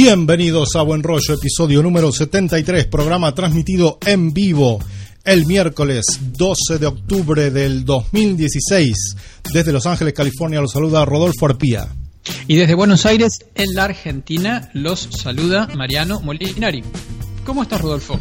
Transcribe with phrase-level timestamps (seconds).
[0.00, 4.78] Bienvenidos a Buen Rollo, episodio número 73, programa transmitido en vivo
[5.24, 6.06] el miércoles
[6.38, 8.94] 12 de octubre del 2016.
[9.52, 11.88] Desde Los Ángeles, California, los saluda Rodolfo Arpía.
[12.46, 16.84] Y desde Buenos Aires, en la Argentina, los saluda Mariano Molinari.
[17.44, 18.20] ¿Cómo estás, Rodolfo?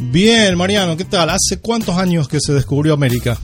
[0.00, 1.30] Bien, Mariano, ¿qué tal?
[1.30, 3.38] ¿Hace cuántos años que se descubrió América?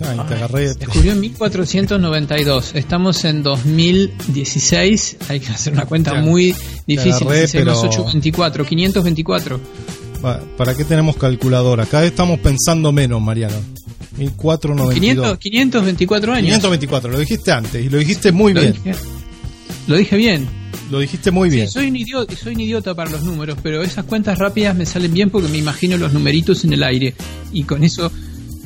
[0.00, 0.74] Ay, te agarré.
[0.74, 2.74] Descubrió en 1492.
[2.74, 5.16] Estamos en 2016.
[5.28, 6.54] Hay que hacer una cuenta muy
[6.86, 7.26] difícil.
[7.28, 9.60] agarré, pero- 824, 524.
[10.20, 11.86] Pa- ¿Para qué tenemos calculadora?
[11.86, 13.56] Cada vez estamos pensando menos, Mariano.
[14.18, 14.94] 1492.
[14.94, 16.46] 500, 524 años.
[16.46, 18.72] 524, lo dijiste antes y lo dijiste muy Lo bien.
[18.72, 18.94] dije,
[19.86, 20.48] lo dije bien.
[20.90, 21.66] Lo dijiste muy bien.
[21.66, 24.86] Sí, soy un idiota, soy un idiota para los números, pero esas cuentas rápidas me
[24.86, 27.14] salen bien porque me imagino los numeritos en el aire
[27.52, 28.10] y con eso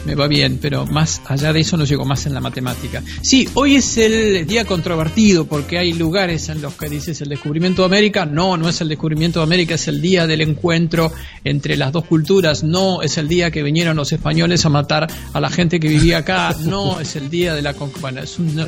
[0.05, 3.03] me va bien, pero más allá de eso no llego más en la matemática.
[3.23, 7.83] Sí, hoy es el día controvertido porque hay lugares en los que dices el descubrimiento
[7.83, 11.12] de América, no, no es el descubrimiento de América, es el día del encuentro
[11.45, 15.41] entre las dos culturas, no, es el día que vinieron los españoles a matar a
[15.41, 17.73] la gente que vivía acá, no, es el día de la...
[18.01, 18.20] Bueno,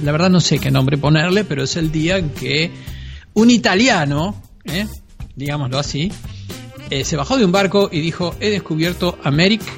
[0.02, 2.70] la verdad no sé qué nombre ponerle, pero es el día en que
[3.34, 4.86] un italiano, ¿eh?
[5.34, 6.12] digámoslo así,
[6.90, 9.72] eh, se bajó de un barco y dijo, he descubierto América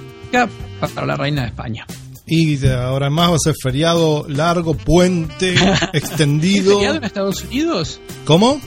[0.81, 1.87] para la reina de España.
[2.27, 5.55] Y ahora más va a ser feriado largo, puente,
[5.93, 6.77] ¿Es extendido.
[6.77, 8.01] feriado en Estados Unidos?
[8.25, 8.61] ¿Cómo?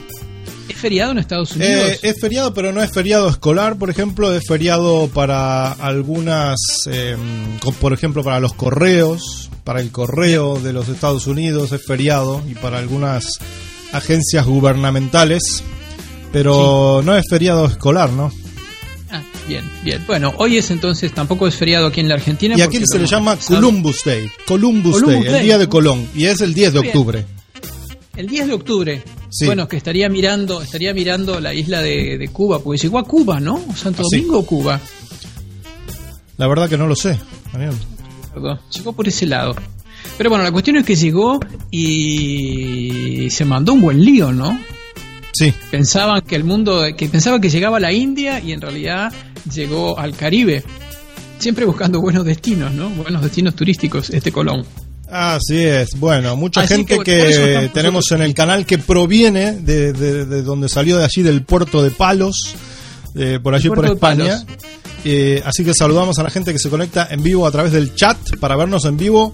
[0.68, 1.90] ¿Es feriado en Estados Unidos?
[1.90, 6.56] Eh, es feriado, pero no es feriado escolar, por ejemplo, es feriado para algunas,
[6.90, 7.16] eh,
[7.62, 12.42] co- por ejemplo, para los correos, para el correo de los Estados Unidos es feriado
[12.48, 13.38] y para algunas
[13.92, 15.62] agencias gubernamentales,
[16.32, 18.30] pero no es feriado escolar, ¿no?
[19.48, 20.04] Bien, bien.
[20.06, 22.54] Bueno, hoy es entonces, tampoco es feriado aquí en la Argentina.
[22.56, 26.26] Y aquí se le llama Columbus Day, Columbus, Columbus Day, el día de Colón, y
[26.26, 27.24] es el 10 de octubre.
[28.14, 29.02] El 10 de octubre.
[29.30, 29.46] Sí.
[29.46, 33.40] Bueno, que estaría mirando, estaría mirando la isla de, de Cuba, porque llegó a Cuba,
[33.40, 33.58] ¿no?
[33.74, 34.02] Santo.
[34.02, 34.78] Domingo o Cuba.
[36.36, 37.18] La verdad que no lo sé.
[37.52, 37.78] Mariano.
[38.34, 39.54] Perdón, llegó por ese lado.
[40.18, 41.40] Pero bueno, la cuestión es que llegó
[41.70, 44.58] y se mandó un buen lío, ¿no?
[45.32, 49.12] Sí, pensaban que el mundo, que pensaba que llegaba a la India y en realidad
[49.52, 50.62] llegó al Caribe.
[51.38, 52.90] Siempre buscando buenos destinos, ¿no?
[52.90, 54.64] Buenos destinos turísticos, este Colón.
[55.10, 55.90] Así es.
[55.98, 60.42] Bueno, mucha Así gente que, tenemos nosotros en el canal que proviene de, de- de
[60.42, 62.54] donde salió de allí del puerto de Palos,
[63.14, 64.44] eh, por allí por España.
[65.04, 67.94] Eh, así que saludamos a la gente que se conecta en vivo a través del
[67.94, 69.32] chat para vernos en vivo,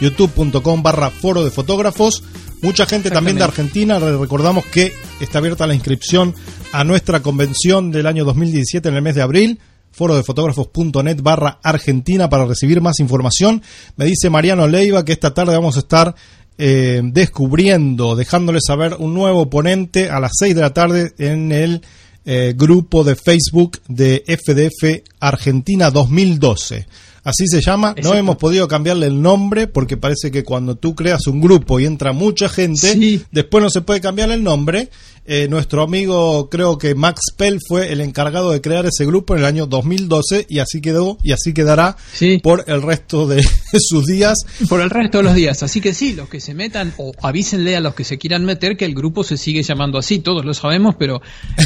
[0.00, 2.22] youtube.com barra foro de fotógrafos.
[2.62, 3.98] Mucha gente también de Argentina.
[3.98, 6.34] Recordamos que está abierta la inscripción
[6.72, 9.60] a nuestra convención del año 2017 en el mes de abril
[9.92, 13.62] forodefotógrafos.net barra Argentina para recibir más información.
[13.96, 16.14] Me dice Mariano Leiva que esta tarde vamos a estar
[16.56, 21.82] eh, descubriendo, dejándole saber un nuevo ponente a las 6 de la tarde en el
[22.24, 26.86] eh, grupo de Facebook de FDF Argentina 2012.
[27.28, 31.26] Así se llama, no hemos podido cambiarle el nombre porque parece que cuando tú creas
[31.26, 33.20] un grupo y entra mucha gente, Sí.
[33.30, 34.88] después no se puede cambiar el nombre.
[35.30, 39.40] Eh, nuestro amigo, creo que Max Pell fue el encargado de crear ese grupo en
[39.40, 42.38] el año 2012 y así quedó y así quedará Sí.
[42.42, 43.42] por el resto de
[43.78, 44.38] sus días.
[44.70, 45.62] Por el resto de los días.
[45.62, 48.78] Así que sí, los que se metan, o avísenle a los que se quieran meter
[48.78, 50.20] que el grupo se sigue llamando así.
[50.20, 51.20] Todos lo sabemos, pero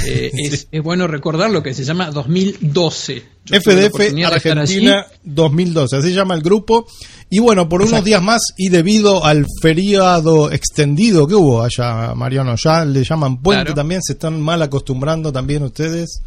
[0.09, 3.23] eh, es, es bueno recordar lo que se llama 2012.
[3.45, 4.01] Yo FDF.
[4.27, 6.87] Argentina 2012, así se llama el grupo.
[7.35, 12.57] Y bueno, por unos días más y debido al feriado extendido que hubo allá, Mariano,
[12.57, 13.75] ya le llaman puente Claro.
[13.75, 16.21] también, se están mal acostumbrando también ustedes.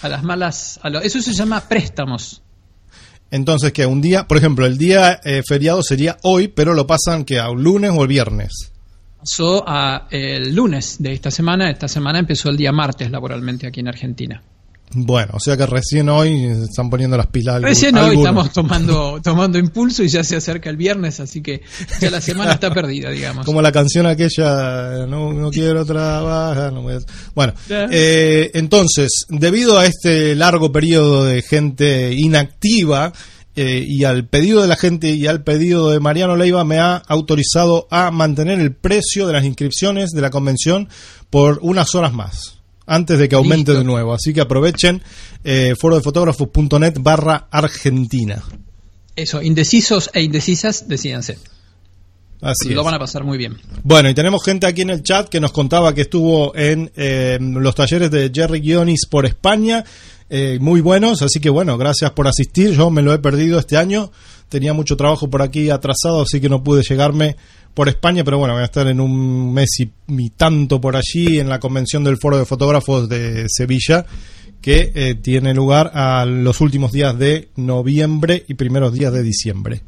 [0.00, 0.80] A las malas.
[0.82, 2.40] a lo- eso se llama préstamos.
[3.30, 7.26] Entonces, que un día, por ejemplo, el día eh, feriado sería hoy, pero lo pasan
[7.26, 8.72] que a un lunes o el viernes.
[9.18, 11.70] Pasó a el lunes de esta semana.
[11.70, 14.42] Esta semana empezó el día martes laboralmente aquí en Argentina.
[14.94, 17.60] Bueno, o sea que recién hoy están poniendo las pilas.
[17.60, 21.60] Recién hoy estamos tomando, tomando impulso y ya se acerca el viernes, así que
[22.00, 23.44] ya la semana está perdida, digamos.
[23.44, 26.72] Como la canción aquella, no, no quiero trabajar.
[26.72, 27.00] no voy a-
[27.34, 33.12] Bueno, eh, entonces, debido a este largo periodo de gente inactiva
[33.56, 36.96] eh, y al pedido de la gente y al pedido de Mariano Leiva, me ha
[36.96, 40.88] autorizado a mantener el precio de las inscripciones de la convención
[41.28, 42.57] por unas horas más.
[42.90, 43.78] Antes de que aumente Listo.
[43.78, 44.14] de nuevo.
[44.14, 45.02] Así que aprovechen
[45.44, 48.42] eh, forodefotógrafos.net barra Argentina.
[49.14, 51.38] Eso, indecisos e indecisas, decídanse.
[52.40, 52.84] Así Lo es.
[52.84, 53.56] van a pasar muy bien.
[53.82, 57.38] Bueno, y tenemos gente aquí en el chat que nos contaba que estuvo en eh,
[57.40, 59.84] los talleres de Jerry Guionis por España,
[60.30, 63.76] eh, muy buenos, así que bueno, gracias por asistir, yo me lo he perdido este
[63.76, 64.12] año,
[64.48, 67.36] tenía mucho trabajo por aquí atrasado, así que no pude llegarme
[67.78, 71.48] por España, pero bueno, voy a estar en un mes y, tanto por allí en
[71.48, 74.04] la convención del Foro de Fotógrafos de Sevilla,
[74.60, 79.82] que eh, tiene lugar a los últimos días de noviembre y primeros días de diciembre.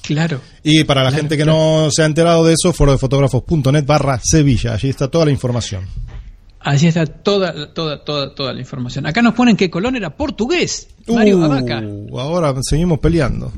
[0.00, 0.40] Claro.
[0.64, 4.88] Y para la gente que no se ha enterado de eso, forodefotógrafos.net barra Sevilla, allí
[4.88, 5.84] está toda la información.
[6.60, 9.04] Allí está toda, toda, toda, toda la información.
[9.04, 10.88] Acá nos ponen que Colón era portugués.
[11.06, 13.52] Mario uh, Ahora seguimos peleando.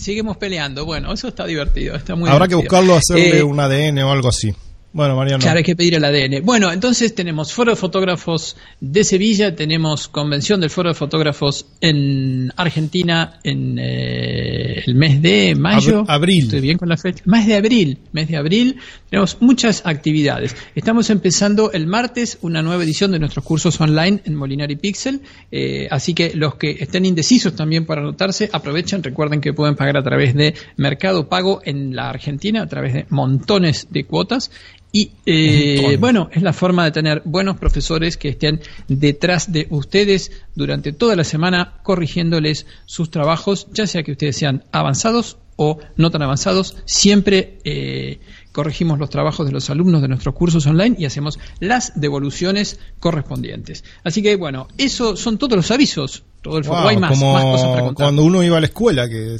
[0.00, 0.84] Seguimos peleando.
[0.84, 1.94] Bueno, eso está divertido.
[1.94, 4.54] Está muy Habrá que buscarlo, hacerle eh, un ADN o algo así.
[4.92, 5.40] Bueno, Mariano.
[5.40, 6.44] Claro, hay que pedir el ADN.
[6.44, 12.52] Bueno, entonces tenemos Foro de Fotógrafos de Sevilla, tenemos convención del Foro de Fotógrafos en
[12.56, 16.04] Argentina en eh, el mes de mayo.
[16.08, 16.44] abril.
[16.44, 17.22] Estoy bien con la fecha.
[17.26, 17.98] Mes de abril.
[18.10, 18.78] Mes de abril.
[19.08, 20.56] Tenemos muchas actividades.
[20.74, 25.20] Estamos empezando el martes una nueva edición de nuestros cursos online en Molinari Pixel.
[25.52, 29.04] Eh, así que los que estén indecisos también para anotarse, aprovechen.
[29.04, 33.06] Recuerden que pueden pagar a través de Mercado Pago en la Argentina, a través de
[33.08, 34.50] montones de cuotas
[34.92, 40.32] y eh, bueno, es la forma de tener buenos profesores que estén detrás de ustedes
[40.54, 46.10] durante toda la semana corrigiéndoles sus trabajos, ya sea que ustedes sean avanzados o no
[46.10, 46.76] tan avanzados.
[46.86, 48.18] Siempre eh,
[48.50, 53.84] corregimos los trabajos de los alumnos de nuestros cursos online y hacemos las devoluciones correspondientes.
[54.02, 56.24] Así que bueno, eso son todos los avisos.
[56.42, 58.06] Todo el hay más, cosas para contar.
[58.06, 59.36] Cuando uno iba a la escuela, que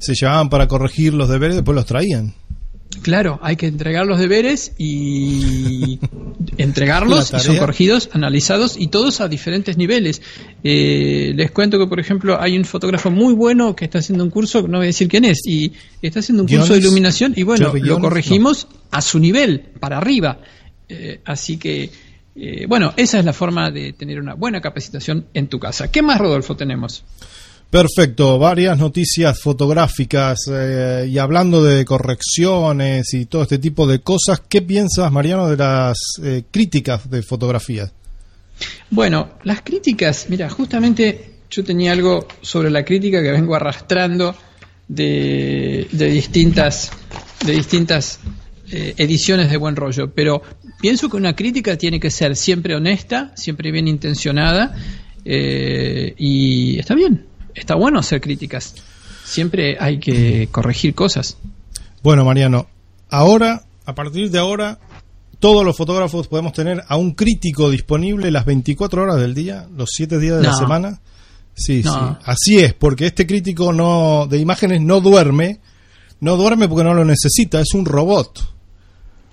[0.00, 2.34] se llevaban para corregir los deberes, después los traían.
[3.00, 5.98] Claro, hay que entregar los deberes y
[6.58, 10.20] entregarlos, son corregidos, analizados y todos a diferentes niveles.
[10.62, 14.30] Eh, les cuento que, por ejemplo, hay un fotógrafo muy bueno que está haciendo un
[14.30, 15.72] curso, no voy a decir quién es, y
[16.02, 20.38] está haciendo un curso de iluminación y bueno, lo corregimos a su nivel, para arriba.
[20.88, 21.90] Eh, así que,
[22.36, 25.90] eh, bueno, esa es la forma de tener una buena capacitación en tu casa.
[25.90, 27.04] ¿Qué más, Rodolfo, tenemos?
[27.72, 34.42] Perfecto, varias noticias fotográficas eh, y hablando de correcciones y todo este tipo de cosas,
[34.46, 37.90] ¿qué piensas, Mariano, de las eh, críticas de fotografía?
[38.90, 44.36] Bueno, las críticas, mira, justamente yo tenía algo sobre la crítica que vengo arrastrando
[44.86, 46.90] de, distintas,
[47.42, 48.20] de distintas
[48.70, 50.42] eh, ediciones de Buen Rollo, pero
[50.78, 54.76] pienso que una crítica tiene que ser siempre honesta, siempre bien intencionada
[55.24, 58.74] y está bien, está bueno hacer críticas.
[59.24, 61.36] Siempre hay que corregir cosas.
[62.02, 62.66] Bueno, Mariano,
[63.08, 64.78] ahora, a partir de ahora,
[65.38, 69.90] todos los fotógrafos podemos tener a un crítico disponible las 24 horas del día, los
[69.92, 71.00] 7 días de la semana.
[71.54, 71.88] Sí, sí.
[72.24, 75.60] Así es, porque este crítico no de imágenes no duerme,
[76.20, 78.52] no duerme porque no lo necesita, es un robot.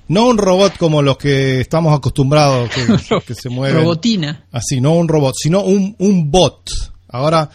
[0.07, 3.77] No un robot como los que estamos acostumbrados que, que se mueven.
[3.77, 4.45] Robotina.
[4.51, 6.69] Así, no un robot, sino un, un bot.
[7.07, 7.49] Ahora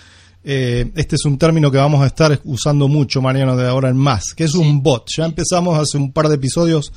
[0.44, 3.96] eh, este es un término que vamos a estar usando mucho, Mariano, de ahora en
[3.96, 5.06] más, que es un bot.
[5.16, 6.92] Ya empezamos hace un par de episodios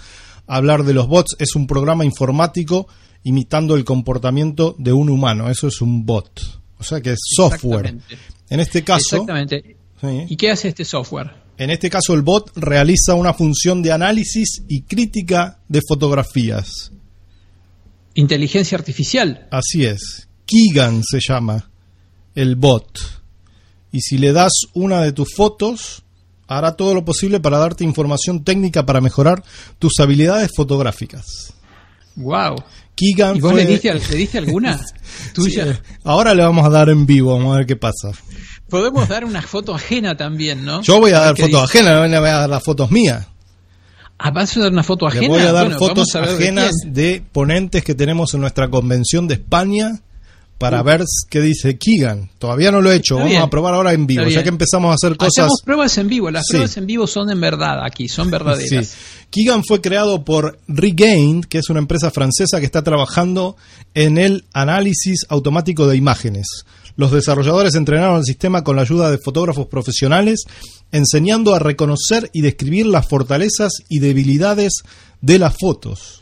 [0.45, 1.37] a hablar de los bots.
[1.39, 2.87] Es un programa informático
[3.23, 5.49] imitando el comportamiento de un humano.
[5.49, 6.41] Eso es un bot.
[6.77, 7.97] O sea que es software.
[8.49, 9.15] En este caso.
[9.15, 9.77] Exactamente.
[10.27, 11.31] ¿Y qué hace este software?
[11.57, 16.91] En este caso, el bot realiza una función de análisis y crítica de fotografías.
[18.13, 19.47] Inteligencia artificial.
[19.51, 20.27] Así es.
[20.45, 21.71] Kigan se llama
[22.35, 23.16] el bot
[23.97, 26.03] y si le das una de tus fotos,
[26.47, 29.43] hará todo lo posible para darte información técnica para mejorar
[29.79, 31.55] tus habilidades fotográficas.
[32.15, 32.63] Wow.
[32.99, 34.79] ¿Y vos le, diste, alguna
[35.33, 35.81] tuya?
[36.03, 38.11] ahora le vamos a dar en vivo, vamos a ver qué pasa.
[38.69, 40.83] Podemos dar una foto ajena también, ¿no?
[40.83, 43.25] Yo voy a dar fotos ajenas, no le voy a dar las fotos mías.
[44.19, 45.21] Ah, ¿Vas a dar una foto ajena?
[45.23, 50.01] Le voy a dar fotos ajenas de ponentes que tenemos en nuestra convención de España
[50.57, 52.29] para ver qué dice Keegan.
[52.39, 54.95] Todavía no lo he hecho, vamos a probar ahora en vivo, ya que empezamos a
[54.95, 55.45] hacer cosas.
[55.45, 58.95] Hacemos pruebas en vivo, las pruebas en vivo son en verdad aquí, son verdaderas.
[59.29, 63.57] Keegan fue creado por Regain, que es una empresa francesa que está trabajando
[63.93, 66.47] en el análisis automático de imágenes.
[66.95, 70.45] Los desarrolladores entrenaron el sistema con la ayuda de fotógrafos profesionales,
[70.91, 74.81] enseñando a reconocer y describir las fortalezas y debilidades
[75.21, 76.16] de las fotos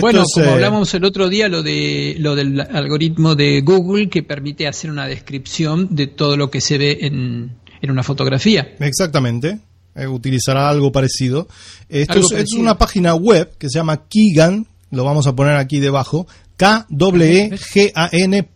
[0.00, 4.22] bueno, como eh, hablamos el otro día, lo, de, lo del algoritmo de Google que
[4.22, 7.56] permite hacer una descripción de todo lo que se ve en,
[7.88, 8.74] una fotografía.
[8.80, 9.58] Exactamente,
[9.94, 11.48] eh, utilizará algo parecido.
[11.88, 16.26] Esto es, una página web que se llama Keegan, lo vamos a poner aquí debajo,
[16.56, 18.48] k w e g a n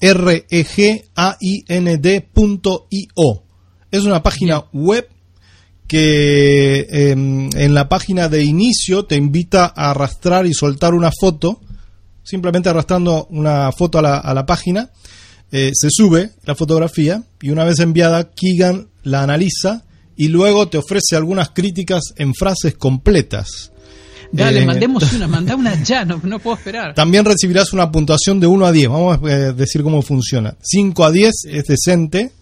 [0.00, 3.40] r e g a i n -I,
[3.90, 5.08] Es una página web
[5.86, 11.60] que em, en la página de inicio te invita a arrastrar y soltar una foto,
[12.22, 14.90] simplemente arrastrando una foto a la, a la página,
[15.52, 19.84] eh, se sube la fotografía y una vez enviada, Keegan la analiza
[20.16, 23.70] y luego te ofrece algunas críticas en frases completas.
[24.32, 26.94] Dale, Eh, mandemos una, manda una ya, no, no puedo esperar.
[26.94, 28.88] También recibirás una puntuación de 1 a 10.
[28.88, 30.56] Vamos a eh, decir cómo funciona.
[30.60, 32.32] 5 a 10 es decente.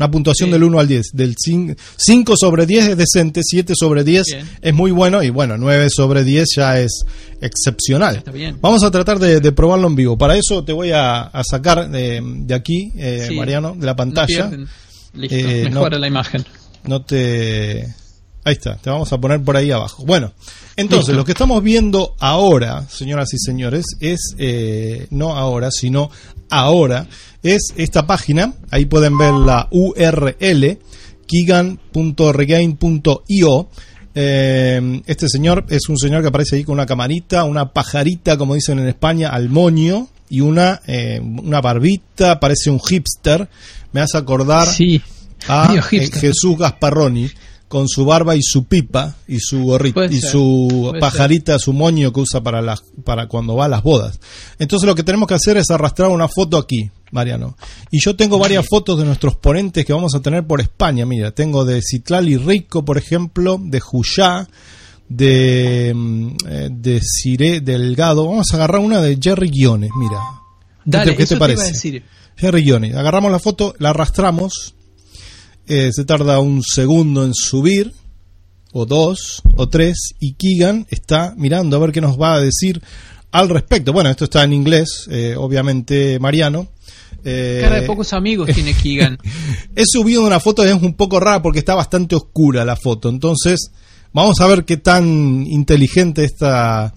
[0.00, 0.52] Una puntuación Sí.
[0.54, 1.10] del 1 al 10.
[1.12, 4.48] Del 5 sobre 10 es decente, 7 sobre 10 Bien.
[4.62, 7.02] es muy bueno y bueno, 9 sobre 10 ya es
[7.42, 8.16] excepcional.
[8.16, 8.56] Está bien.
[8.62, 10.16] Vamos a tratar de, de probarlo en vivo.
[10.16, 13.34] Para eso te voy a, a sacar de, de aquí, eh, Sí.
[13.36, 14.48] Mariano, de la No pantalla.
[14.48, 14.68] pierden.
[15.12, 16.00] Listo, Eh, mejora no.
[16.00, 16.44] la imagen.
[16.84, 17.86] no te...
[18.44, 20.04] Ahí está, te vamos a poner por ahí abajo.
[20.06, 20.32] Bueno,
[20.76, 21.18] entonces Listo.
[21.20, 26.10] lo que estamos viendo ahora, señoras y señores, es, eh, no ahora, sino
[26.48, 27.06] ahora,
[27.42, 30.78] es esta página, ahí pueden ver la URL,
[31.26, 33.68] kigan.regain.io.
[34.14, 38.54] Eh, este señor es un señor que aparece ahí con una camarita, una pajarita, como
[38.54, 43.48] dicen en España, al moño, y una, eh, una barbita, parece un hipster.
[43.92, 45.00] Me hace acordar Sí.
[45.48, 46.10] a eh.
[46.12, 47.30] Jesús Gasparroni
[47.70, 52.12] con su barba y su pipa y su gorrito Puede y su pajarita, su moño
[52.12, 54.18] que usa para las para cuando va a las bodas.
[54.58, 57.56] Entonces lo que tenemos que hacer es arrastrar una foto aquí, Mariano.
[57.92, 61.06] Y yo tengo varias fotos de nuestros ponentes que vamos a tener por España.
[61.06, 64.48] Mira, tengo de Citlali Rico, por ejemplo, de Juyá,
[65.08, 68.26] de mm, eh, de Cire Delgado.
[68.26, 70.18] Vamos a agarrar una de Jerry Guiones, mira.
[70.84, 71.60] Dale, ¿Qué te eso parece?
[71.60, 72.02] iba a decir.
[72.36, 72.96] Jerry Guiones.
[72.96, 74.74] Agarramos la foto, la arrastramos.
[75.70, 77.92] Eh, se tarda un segundo en subir,
[78.72, 82.82] o dos, o tres, y Keegan está mirando a ver qué nos va a decir
[83.30, 83.92] al respecto.
[83.92, 86.66] Bueno, esto está en inglés, eh, obviamente, Mariano.
[87.24, 89.16] Eh, Cara de pocos amigos tiene Keegan.
[89.76, 93.08] He subido una foto, es un poco rara porque está bastante oscura la foto.
[93.08, 93.70] Entonces,
[94.12, 96.92] vamos a ver qué tan inteligente esta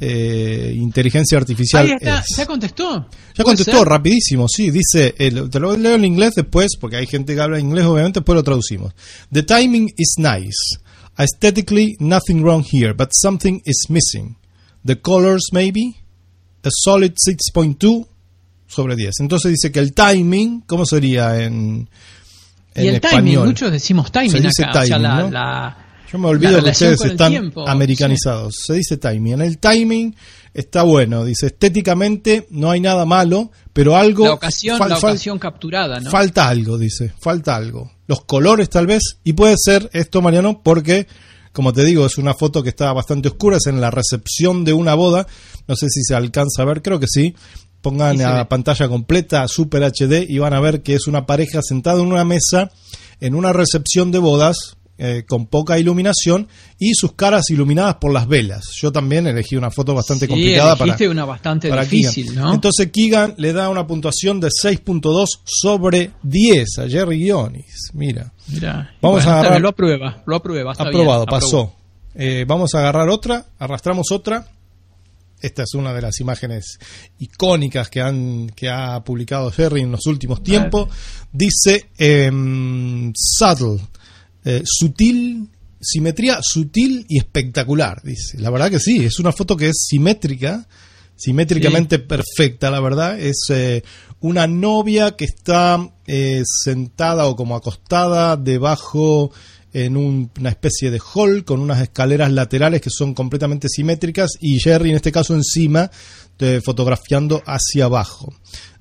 [0.00, 2.36] eh, inteligencia artificial Ahí está, es.
[2.36, 2.94] ¿ya contestó?
[3.00, 3.06] Ya
[3.44, 3.88] ¿Puede contestó ser?
[3.88, 7.58] rapidísimo, sí, dice, el- te lo leo en inglés después, porque hay gente que habla
[7.58, 8.92] inglés, obviamente, después lo traducimos.
[9.32, 10.78] The timing is nice.
[11.16, 14.36] Aesthetically, nothing wrong here, but something is missing.
[14.84, 15.96] The colors, maybe.
[16.62, 18.06] A solid 6.2
[18.66, 19.20] sobre 10.
[19.20, 21.88] Entonces dice que el timing, ¿cómo sería en,
[22.74, 23.24] en Y el español?
[23.24, 24.80] timing, muchos decimos timing Se dice acá.
[24.82, 25.30] o sea, timing, la, ¿no?
[25.30, 28.54] la- Yo me olvido que ustedes están tiempo, americanizados.
[28.64, 29.34] Se dice timing.
[29.34, 30.14] En el timing
[30.54, 31.24] está bueno.
[31.24, 34.24] Dice estéticamente no hay nada malo, pero algo.
[34.26, 36.10] la ocasión, fal- la fal- ocasión capturada, ¿no?
[36.10, 37.12] Falta algo, dice.
[37.20, 37.92] Falta algo.
[38.06, 39.18] Los colores tal vez.
[39.24, 41.06] Y puede ser esto, Mariano, porque,
[41.52, 43.56] como te digo, es una foto que está bastante oscura.
[43.56, 45.26] Es en la recepción de una boda.
[45.66, 47.34] No sé si se alcanza a ver, creo que sí.
[47.82, 48.44] Pongan Sí a ve.
[48.46, 52.24] pantalla completa, Super HD, y van a ver que es una pareja sentada en una
[52.24, 52.70] mesa
[53.20, 56.48] en una recepción de bodas eh, con poca iluminación
[56.78, 58.64] y sus caras iluminadas por las velas.
[58.80, 62.44] Yo también elegí una foto bastante Sí, complicada para, una bastante para difícil, Keegan.
[62.44, 62.54] ¿no?
[62.54, 67.90] Entonces Keegan le da una puntuación de 6.2 sobre 10 a Jerry Guionis.
[67.92, 68.32] Mira.
[69.02, 70.72] Vamos a agarrar- lo aprueba, lo aprueba.
[70.72, 71.72] está aprobado, bien, pasó.
[72.14, 74.46] Eh, vamos a agarrar otra, arrastramos otra.
[75.38, 76.78] Esta es una de las imágenes
[77.18, 80.88] icónicas que, han, que ha publicado Jerry en los últimos tiempos.
[81.30, 83.78] Dice em, subtle,
[84.46, 85.48] eh, sutil,
[85.80, 88.00] simetría sutil y espectacular.
[88.02, 90.66] Dice, la verdad que sí, es una foto que es simétrica,
[91.16, 93.18] simétricamente perfecta, la verdad.
[93.20, 93.82] Es eh,
[94.20, 99.30] una novia que está eh, sentada o como acostada debajo
[99.72, 104.58] en un- una especie de hall con unas escaleras laterales que son completamente simétricas y
[104.58, 105.90] Jerry en este caso encima
[106.38, 108.32] eh, fotografiando hacia abajo.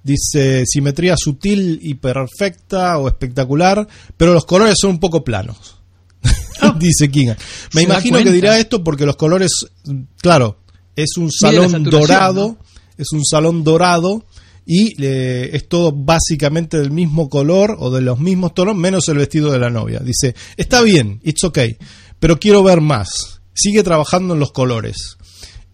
[0.05, 5.79] Dice simetría sutil y perfecta o espectacular, pero los colores son un poco planos.
[6.79, 7.35] Dice Kinga.
[7.73, 9.65] Me imagino que dirá esto porque los colores,
[10.21, 10.59] claro,
[10.95, 12.65] es un salón dorado, ¿no?
[12.99, 14.25] es un salón dorado
[14.63, 19.17] y eh, es todo básicamente del mismo color o de los mismos tonos, menos el
[19.17, 20.01] vestido de la novia.
[20.01, 21.77] Dice, está bien, it's okay,
[22.19, 23.41] pero quiero ver más.
[23.55, 25.17] Sigue trabajando en los colores.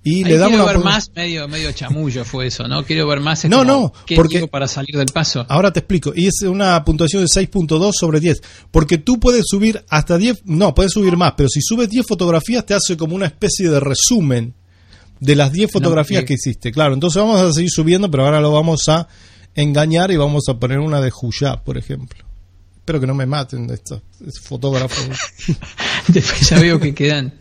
[0.04, 2.84] Y Ahí le da quiero una ver más, medio, medio chamullo fue eso, ¿no?
[2.84, 3.46] Quiero ver más.
[3.46, 5.46] No, no, ¿qué porque- para salir del paso.
[5.48, 6.12] Ahora te explico.
[6.16, 8.42] Y es una puntuación de 6.2 sobre 10.
[8.72, 12.66] Porque tú puedes subir hasta 10, no, puedes subir más, pero si subes 10 fotografías
[12.66, 14.56] te hace como una especie de resumen
[15.20, 16.72] de las 10 fotografías que- que hiciste.
[16.72, 19.08] Claro, entonces vamos a seguir subiendo, pero ahora lo vamos a
[19.54, 22.26] engañar y vamos a poner una de Juyá, por ejemplo.
[22.78, 24.02] Espero que no me maten de estos
[24.42, 25.06] fotógrafos.
[26.08, 27.36] Después ya veo que quedan.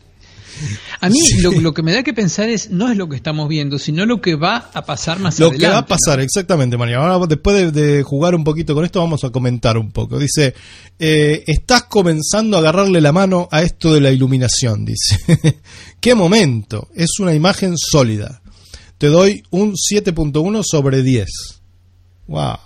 [1.00, 3.48] A mí lo, lo que me da que pensar es no es lo que estamos
[3.48, 5.66] viendo, sino lo que va a pasar más Lo adelante.
[5.66, 6.98] que va a pasar, exactamente, María.
[6.98, 10.18] Ahora, después de, de jugar un poquito con esto, vamos a comentar un poco.
[10.18, 10.54] Dice,
[10.98, 15.18] eh, estás comenzando a agarrarle la mano a esto de la iluminación, dice.
[16.00, 16.88] ¡Qué momento!
[16.94, 18.42] Es una imagen sólida.
[18.98, 21.26] Te doy un 7.1 sobre 10.
[22.26, 22.56] ¡Wow!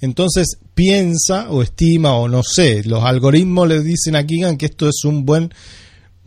[0.00, 4.88] entonces piensa o estima o no sé, los algoritmos le dicen a Keegan que esto
[4.88, 5.52] es un buen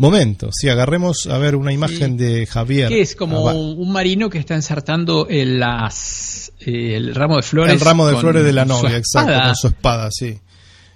[0.02, 0.50] momento.
[0.52, 2.90] Si agarremos a ver una imagen de Javier.
[2.90, 7.74] Que es como un marino que está ensartando el, las, eh, el ramo de flores.
[7.74, 10.38] El ramo de flores de la novia, exacto, con su espada, sí.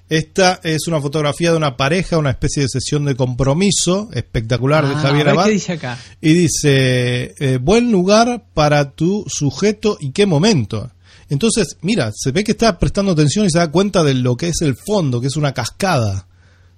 [0.07, 4.93] Esta es una fotografía de una pareja, una especie de sesión de compromiso espectacular de
[4.93, 5.45] ah, Javier Abad.
[5.45, 5.97] ¿Qué dice acá?
[6.21, 10.91] Y dice, eh, buen lugar para tu sujeto y qué momento.
[11.29, 14.49] Entonces, mira, se ve que está prestando atención y se da cuenta de lo que
[14.49, 16.27] es el fondo, que es una cascada.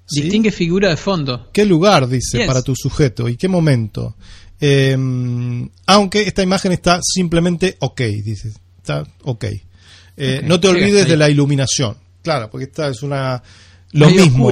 [0.10, 1.50] Distingue figura de fondo.
[1.52, 4.16] ¿Qué lugar, dice, para tu sujeto y qué momento?
[4.60, 8.52] Em, aunque esta imagen está simplemente ok, dice.
[8.78, 9.46] Está ok.
[10.16, 11.96] Eh, no te olvides de la iluminación.
[12.24, 13.42] Claro, porque esta es una
[13.92, 14.52] lo mismo.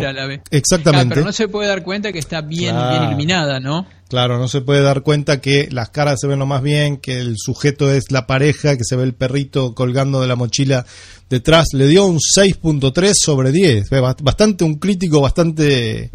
[0.51, 1.15] Exactamente.
[1.15, 3.86] pero no se puede dar cuenta que está bien, bien iluminada, ¿no?
[4.08, 7.20] Claro, no se puede dar cuenta que las caras se ven lo más bien, que
[7.20, 10.86] el sujeto es la pareja, que se ve el perrito colgando de la mochila
[11.30, 11.70] detrás.
[11.74, 13.89] Le dio un 6.3 sobre 10.
[14.22, 16.12] Bastante, un crítico bastante,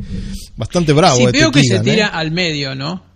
[0.57, 1.17] bastante bravo.
[1.17, 2.11] Sí, este veo que se tira ¿eh?
[2.13, 3.10] al medio, ¿no?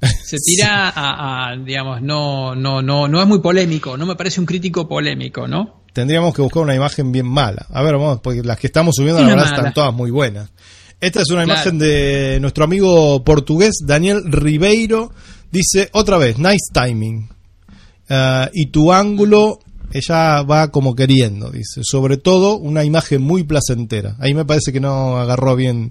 [0.00, 4.40] Se tira a, a, digamos, no, no, no, no es muy polémico, no me parece
[4.40, 5.78] un crítico polémico, ¿no?
[5.98, 7.66] tendríamos que buscar una imagen bien mala.
[7.70, 10.48] A ver, vamos, porque las que estamos subiendo, la verdad, están todas muy buenas.
[11.00, 15.10] Esta es una imagen de nuestro amigo portugués, Daniel Ribeiro.
[15.50, 17.28] Dice, otra vez, nice timing.
[18.08, 19.58] Ah, y tu ángulo,
[19.92, 21.80] ella va como queriendo, dice.
[21.82, 24.14] Sobre todo, una imagen muy placentera.
[24.20, 25.90] Ahí me parece que no agarró bien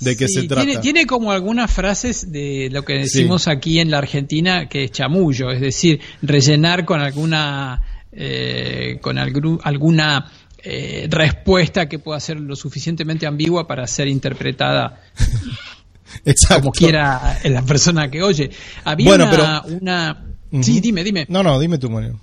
[0.00, 0.80] de qué se trata.
[0.80, 5.50] Tiene, como algunas frases de lo que decimos aquí en la Argentina, que es chamullo,
[5.50, 10.30] es decir, rellenar con alguna eh, con alguna
[10.62, 15.02] eh, respuesta que pueda ser lo suficientemente ambigua para ser interpretada
[16.48, 18.50] como quiera la persona que oye.
[18.84, 20.24] Había una, una...
[20.62, 21.26] Sí, dime, dime.
[21.28, 22.18] No, no, dime tú, Mario.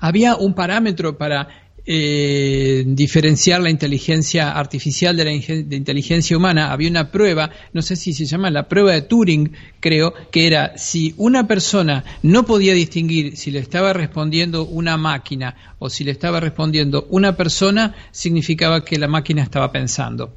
[0.00, 1.48] Había un parámetro para
[1.84, 8.12] eh, diferenciar la inteligencia artificial de la inteligencia humana, había una prueba, no sé si
[8.12, 13.36] se llama la prueba de Turing, creo, que era si una persona no podía distinguir
[13.36, 18.98] si le estaba respondiendo una máquina o si le estaba respondiendo una persona, significaba que
[18.98, 20.32] la máquina estaba pensando.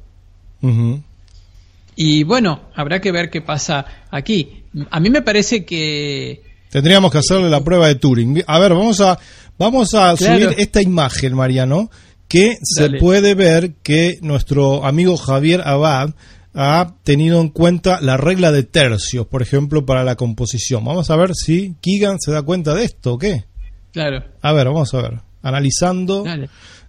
[1.94, 4.64] Y bueno, habrá que ver qué pasa aquí.
[4.90, 6.55] A mí me parece que...
[6.70, 8.42] Tendríamos que hacerle la prueba de Turing.
[8.46, 9.18] A ver, vamos a
[9.58, 11.90] Vamos a subir esta imagen, Mariano,
[12.28, 16.10] que se puede ver que nuestro amigo Javier Abad
[16.52, 20.84] ha tenido en cuenta la regla de tercios, por ejemplo, para la composición.
[20.84, 23.44] Vamos a ver si Keegan se da cuenta de esto o qué.
[23.92, 24.24] Claro.
[24.42, 25.20] A ver, vamos a ver.
[25.42, 26.24] Analizando.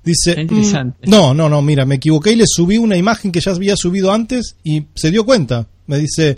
[0.04, 3.52] Dice, mm, no, no, no, mira, me equivoqué y le subí una imagen que ya
[3.52, 5.68] había subido antes y se dio cuenta.
[5.86, 6.38] Me dice,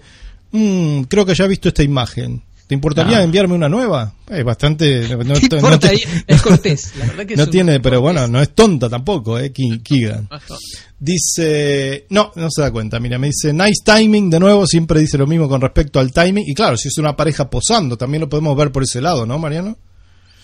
[0.51, 2.43] mm, creo que ya he visto esta imagen.
[2.69, 4.13] ¿Te importaría enviarme una nueva?
[4.29, 5.07] Es bastante.
[5.09, 5.33] No,
[6.27, 9.51] es cortés, la verdad que No tiene, pero bueno, no es tonta tampoco, ¿eh?
[9.51, 10.29] Keegan.
[10.99, 12.05] Dice.
[12.11, 12.99] No, no se da cuenta.
[12.99, 14.29] Mira, me dice nice timing.
[14.29, 16.43] De nuevo, siempre dice lo mismo con respecto al timing.
[16.45, 19.39] Y claro, si es una pareja posando, también lo podemos ver por ese lado, ¿no,
[19.39, 19.75] Mariano?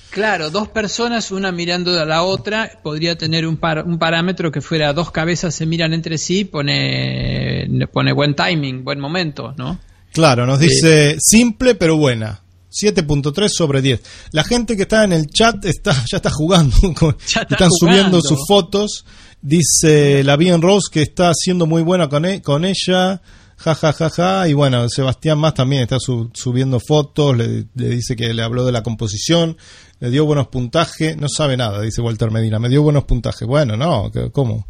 [0.10, 4.62] Claro, dos personas, una mirando a la otra, podría tener un, par, un parámetro que
[4.62, 9.78] fuera dos cabezas se miran entre sí, pone, pone buen timing, buen momento, ¿no?
[10.15, 12.41] Claro, nos dice simple pero buena.
[12.71, 14.01] 7.3 sobre 10.
[14.32, 16.73] La gente que está en el chat está ya está jugando,
[17.49, 19.04] están subiendo sus fotos.
[19.41, 23.21] Dice la Bien Rose que está siendo muy buena con, e, con ella.
[23.58, 24.47] Ja, ja, ja, ja.
[24.47, 27.36] Y bueno, Sebastián Más también está subiendo fotos.
[27.36, 29.58] Le, le, dice que le habló de la composición.
[29.99, 31.17] Le dio buenos puntajes.
[31.17, 32.58] No sabe nada, dice Walter Medina.
[32.58, 33.45] Me dio buenos puntajes.
[33.45, 34.65] Bueno, no, ¿cómo?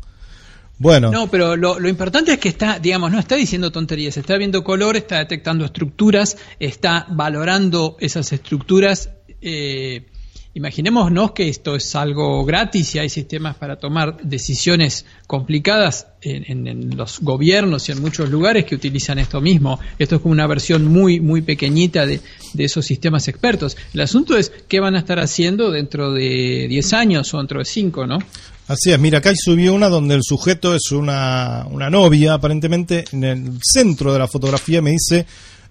[0.78, 1.12] Bueno.
[1.12, 4.98] No, pero lo, importante es que está, digamos, no está diciendo tonterías, está viendo color,
[4.98, 9.10] está detectando estructuras, está valorando esas estructuras.
[9.42, 10.06] Eh,
[10.54, 17.20] imaginémonos que esto es algo gratis y hay sistemas para tomar decisiones complicadas en, los
[17.20, 19.80] gobiernos y en muchos lugares que utilizan esto mismo.
[20.00, 22.22] Esto es como una versión muy, muy pequeñita de,
[22.54, 23.78] de esos sistemas expertos.
[23.94, 27.66] El asunto es qué van a estar haciendo dentro de 10 años o dentro de
[27.66, 28.20] 5, ¿no?
[28.68, 33.24] Así es, mira, acá subió una donde el sujeto es una, una novia, aparentemente en
[33.24, 35.26] el centro de la fotografía me dice,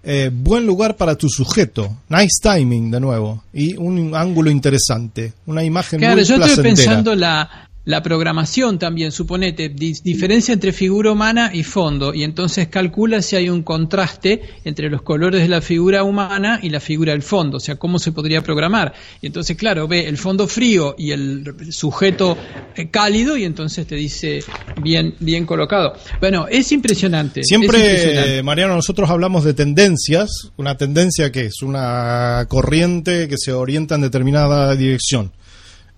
[0.04, 5.64] eh, buen lugar para tu sujeto, nice timing de nuevo, y un ángulo interesante, una
[5.64, 11.50] imagen claro, muy yo estoy pensando la, la programación también, suponete, diferencia entre figura humana
[11.52, 16.02] y fondo, y entonces calcula si hay un contraste entre los colores de la figura
[16.02, 18.94] humana y la figura del fondo, o sea, cómo se podría programar.
[19.20, 22.38] Y entonces, claro, ve el fondo frío y el sujeto
[22.74, 24.40] eh, cálido, y entonces te dice
[24.82, 25.94] bien, bien colocado.
[26.20, 27.44] Bueno, es impresionante.
[27.44, 33.96] Siempre, Mariano, nosotros hablamos de tendencias, una tendencia que es una corriente que se orienta
[33.96, 35.32] en determinada dirección.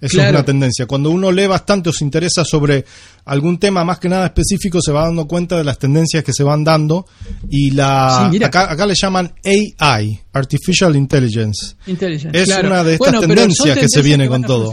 [0.00, 0.86] Eso es una tendencia.
[0.86, 2.84] Cuando uno lee bastante o se interesa sobre
[3.24, 6.42] algún tema más que nada específico, se va dando cuenta de las tendencias que se
[6.42, 7.06] van dando.
[7.48, 9.32] Y la acá, acá, le llaman
[9.78, 11.76] AI, Artificial Intelligence.
[11.86, 14.72] es una de estas tendencias que se viene con todo.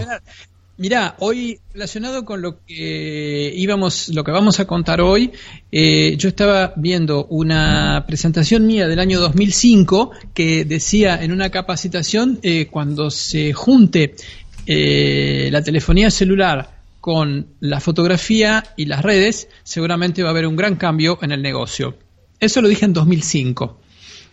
[0.75, 5.31] Mira, hoy relacionado con lo que íbamos, lo que vamos a contar hoy,
[5.71, 12.39] eh, yo estaba viendo una presentación mía del año 2005 que decía en una capacitación
[12.41, 14.15] eh, cuando se junte
[14.65, 20.56] eh, la telefonía celular con la fotografía y las redes, seguramente va a haber un
[20.56, 21.97] gran cambio en el negocio.
[22.39, 23.80] Eso lo dije en 2005.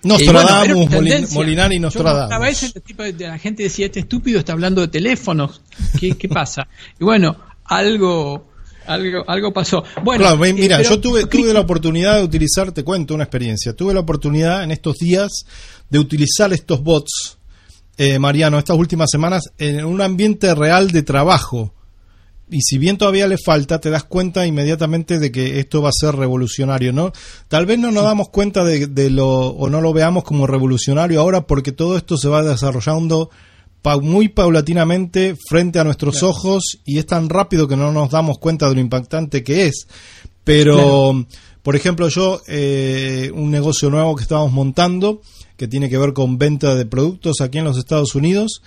[0.03, 2.62] Nostradamus, bueno, Molinari Nostradamus.
[2.75, 5.61] el tipo de, la gente decía, este estúpido está hablando de teléfonos.
[5.99, 6.69] ¿Qué, qué pasa?
[6.99, 8.51] Y bueno, algo,
[8.87, 9.85] algo, algo pasó.
[10.03, 13.95] Bueno, mira, eh, yo tuve, tuve la oportunidad de utilizar, te cuento una experiencia, tuve
[13.95, 15.45] la oportunidad en estos días
[15.88, 17.37] de utilizar estos bots
[17.96, 21.74] eh, Mariano, estas últimas semanas en un ambiente real de trabajo.
[22.50, 25.92] Y si bien todavía le falta, te das cuenta inmediatamente de que esto va a
[25.92, 27.12] ser revolucionario, ¿no?
[27.46, 31.46] Tal vez no nos damos cuenta de, lo, o no lo veamos como revolucionario ahora
[31.46, 33.31] porque todo esto se va desarrollando
[34.03, 38.68] muy paulatinamente frente a nuestros ojos y es tan rápido que no nos damos cuenta
[38.68, 39.87] de lo impactante que es.
[40.44, 41.26] Pero,
[41.62, 45.22] por ejemplo, yo, eh, un negocio nuevo que estábamos montando,
[45.61, 48.62] que tiene que ver con venta de productos aquí en los Estados Unidos.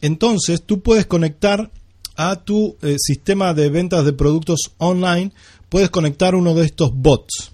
[0.00, 1.70] Entonces tú puedes conectar
[2.16, 5.32] a tu eh, sistema de ventas de productos online,
[5.68, 7.52] puedes conectar uno de estos bots.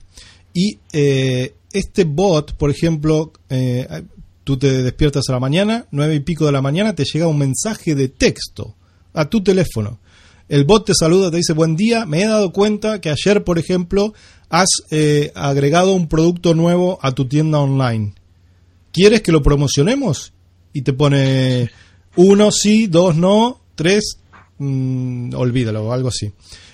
[0.53, 4.05] Y eh, este bot, por ejemplo, eh,
[4.45, 7.39] tú te despiertas a la mañana, nueve y pico de la mañana, te llega un
[7.39, 8.77] mensaje de texto
[9.13, 9.99] a tu teléfono.
[10.49, 13.59] El bot te saluda, te dice buen día, me he dado cuenta que ayer, por
[13.59, 14.15] ejemplo,
[14.51, 14.69] has
[15.35, 18.13] agregado un producto nuevo a tu tienda online.
[18.95, 20.33] ¿Quieres que lo promocionemos?
[20.73, 21.71] Y te pone
[22.17, 24.19] uno sí, dos no, tres,
[24.59, 26.33] mm, olvídalo algo así.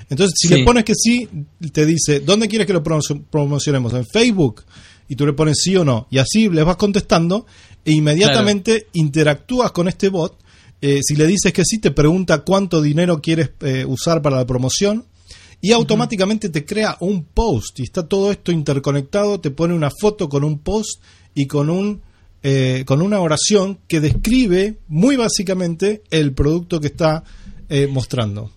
[0.08, 1.28] Entonces, si le pones que sí,
[1.72, 3.94] te dice, ¿dónde quieres que lo promocionemos?
[3.94, 4.64] ¿En Facebook?
[5.08, 6.08] Y tú le pones sí o no.
[6.10, 7.46] Y así le vas contestando
[7.84, 10.36] e inmediatamente interactúas con este bot.
[10.82, 14.46] Eh, si le dices que sí, te pregunta cuánto dinero quieres eh, usar para la
[14.46, 15.06] promoción
[15.60, 20.28] y automáticamente te crea un post y está todo esto interconectado, te pone una foto
[20.28, 21.02] con un post
[21.34, 22.02] y con un
[22.42, 27.22] eh, con una oración que describe muy básicamente el producto que está
[27.68, 28.50] eh, mostrando.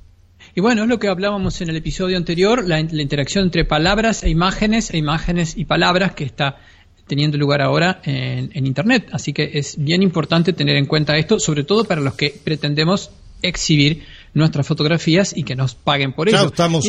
[0.55, 4.29] Y bueno, es lo que hablábamos en el episodio anterior, la, interacción entre palabras e
[4.29, 6.57] imágenes, e imágenes y palabras que está
[7.07, 9.09] teniendo lugar ahora en, Internet.
[9.11, 13.11] Así que es bien importante tener en cuenta esto, sobre todo para los que pretendemos
[13.41, 16.47] exhibir nuestras fotografías y que nos paguen por ello.
[16.47, 16.85] Estamos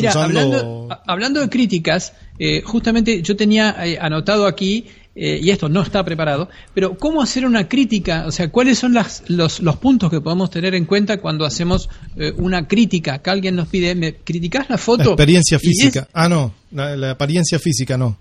[1.05, 4.85] hablando, de críticas, eh, justamente yo tenía anotado aquí
[5.17, 8.25] eh, y esto no está preparado, pero ¿cómo hacer una crítica?
[8.27, 11.89] O sea, ¿cuáles son las, los, los puntos que podemos tener en cuenta cuando hacemos
[12.17, 13.19] eh, una crítica?
[13.19, 15.03] Que alguien nos pide, ¿me criticás la foto?
[15.03, 16.09] La experiencia física.
[16.11, 18.17] Ah, no, la, apariencia física no.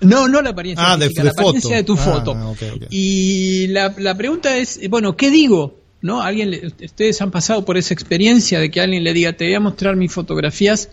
[0.00, 2.56] No, no la apariencia ah, física, la apariencia de tu ah, foto.
[2.88, 5.76] Y la, la pregunta es, bueno, ¿qué digo?
[6.00, 6.22] ¿No?
[6.22, 9.60] Alguien, ustedes han pasado por esa experiencia de que alguien le diga, te voy a
[9.60, 10.90] mostrar mis fotografías,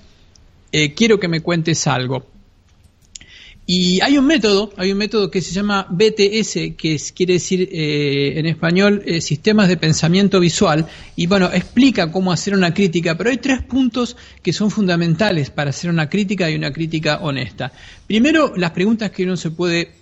[0.72, 2.26] eh, quiero que me cuentes algo.
[3.68, 8.38] Y hay un método, hay un método que se llama BTS, que quiere decir eh,
[8.38, 13.30] en español eh, sistemas de pensamiento visual, y bueno, explica cómo hacer una crítica, pero
[13.30, 17.72] hay tres puntos que son fundamentales para hacer una crítica y una crítica honesta.
[18.06, 19.94] Primero, las preguntas que uno se puede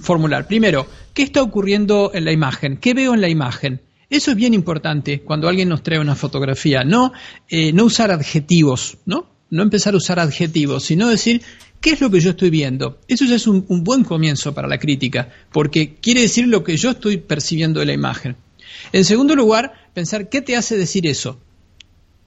[0.00, 0.46] formular.
[0.46, 2.76] Primero, ¿qué está ocurriendo en la imagen?
[2.76, 3.80] ¿Qué veo en la imagen?
[4.08, 7.12] Eso es bien importante cuando alguien nos trae una fotografía, no,
[7.50, 9.26] no usar adjetivos, ¿no?
[9.50, 11.42] No empezar a usar adjetivos, sino decir
[11.80, 12.98] ¿Qué es lo que yo estoy viendo?
[13.06, 16.90] Eso ya es un, buen comienzo para la crítica, porque quiere decir lo que yo
[16.90, 18.36] estoy percibiendo de la imagen.
[18.92, 21.40] En segundo lugar, pensar qué te hace decir eso.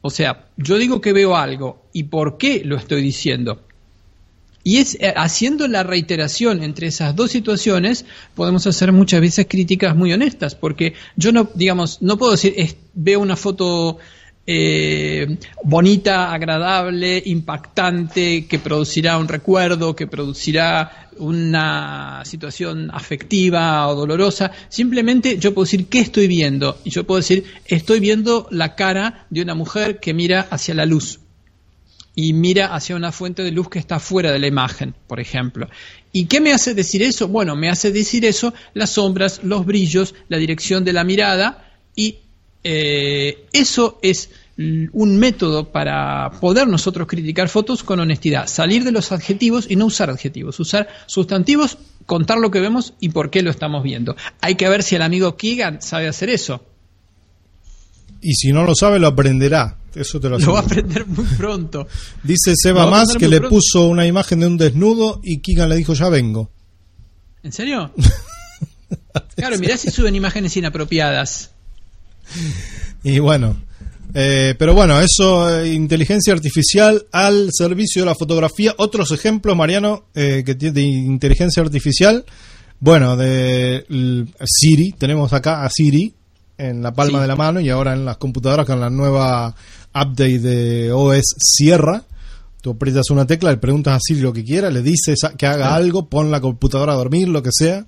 [0.01, 3.63] O sea, yo digo que veo algo y por qué lo estoy diciendo.
[4.63, 9.95] Y es eh, haciendo la reiteración entre esas dos situaciones podemos hacer muchas veces críticas
[9.95, 12.55] muy honestas, porque yo no, digamos, no puedo decir
[12.93, 13.99] veo una foto
[14.51, 24.51] eh, bonita, agradable, impactante, que producirá un recuerdo, que producirá una situación afectiva o dolorosa.
[24.67, 26.79] Simplemente yo puedo decir qué estoy viendo.
[26.83, 30.87] Y yo puedo decir, estoy viendo la cara de una mujer que mira hacia la
[30.87, 31.19] luz
[32.21, 35.69] y mira hacia una fuente de luz que está fuera de la imagen, por ejemplo.
[36.11, 37.29] ¿Y qué me hace decir eso?
[37.29, 42.17] Bueno, me hace decir eso las sombras, los brillos, la dirección de la mirada y
[42.65, 49.13] eh, eso es un método para poder nosotros criticar fotos con honestidad, salir de los
[49.13, 53.49] adjetivos y no usar adjetivos, usar sustantivos, contar lo que vemos y por qué lo
[53.49, 54.17] estamos viendo.
[54.41, 56.65] Hay que ver si el amigo Keegan sabe hacer eso.
[58.21, 59.77] Y si no lo sabe, lo aprenderá.
[59.95, 61.87] Eso te lo Lo va a aprender muy pronto.
[62.23, 63.55] Dice Seba Más que le pronto.
[63.55, 66.49] puso una imagen de un desnudo y Keegan le dijo, ya vengo.
[67.43, 67.91] ¿En serio?
[69.35, 71.51] Claro, mirá si suben imágenes inapropiadas.
[73.03, 73.55] Y bueno,
[74.13, 78.73] eh, pero bueno, eso, eh, inteligencia artificial al servicio de la fotografía.
[78.77, 82.25] Otros ejemplos, Mariano, eh, que tiene de inteligencia artificial.
[82.79, 83.85] Bueno, de
[84.45, 86.13] Siri, tenemos acá a Siri
[86.59, 87.21] en la palma Sí.
[87.23, 89.55] de la mano y ahora en las computadoras con la nueva
[89.95, 92.03] update de OS Sierra.
[92.61, 95.73] Tú aprietas una tecla, le preguntas a Siri lo que quiera, le dices que haga
[95.73, 97.85] algo, pon la computadora a dormir, lo que sea.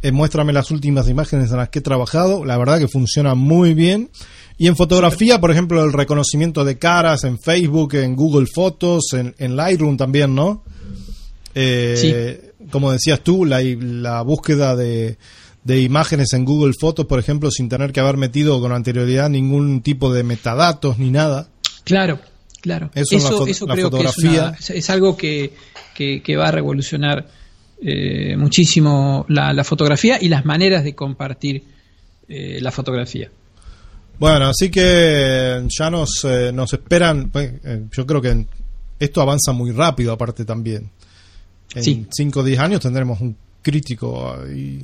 [0.00, 2.44] Eh, muéstrame las últimas imágenes en las que he trabajado.
[2.44, 4.10] La verdad que funciona muy bien.
[4.56, 9.34] Y en fotografía, por ejemplo, el reconocimiento de caras en Facebook, en Google Fotos, en,
[9.38, 10.64] en Lightroom también, ¿no?
[11.54, 15.16] Eh, Como decías tú, la, la búsqueda de,
[15.68, 19.82] de imágenes en Google Fotos, por ejemplo, sin tener que haber metido con anterioridad ningún
[19.82, 21.48] tipo de metadatos ni nada.
[21.84, 22.18] Claro,
[22.62, 22.90] claro.
[22.94, 24.48] Eso la Eso, creo que es, fotografía.
[24.48, 25.52] una- es- algo que,
[25.94, 27.28] que- que va a revolucionar
[27.80, 31.62] eh, muchísimo la, la fotografía y las maneras de compartir
[32.28, 33.30] eh, la fotografía.
[34.18, 37.28] Bueno, así que ya nos, eh, nos esperan.
[37.30, 37.52] pues,
[37.94, 38.46] yo creo que
[38.98, 40.90] esto avanza muy rápido, aparte también.
[41.74, 42.06] En Sí.
[42.10, 44.82] 5 o 10 años tendremos un crítico ahí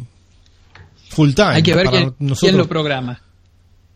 [1.09, 1.49] full time.
[1.49, 2.57] Hay que ver quién, quién nosotros.
[2.57, 3.21] lo programa.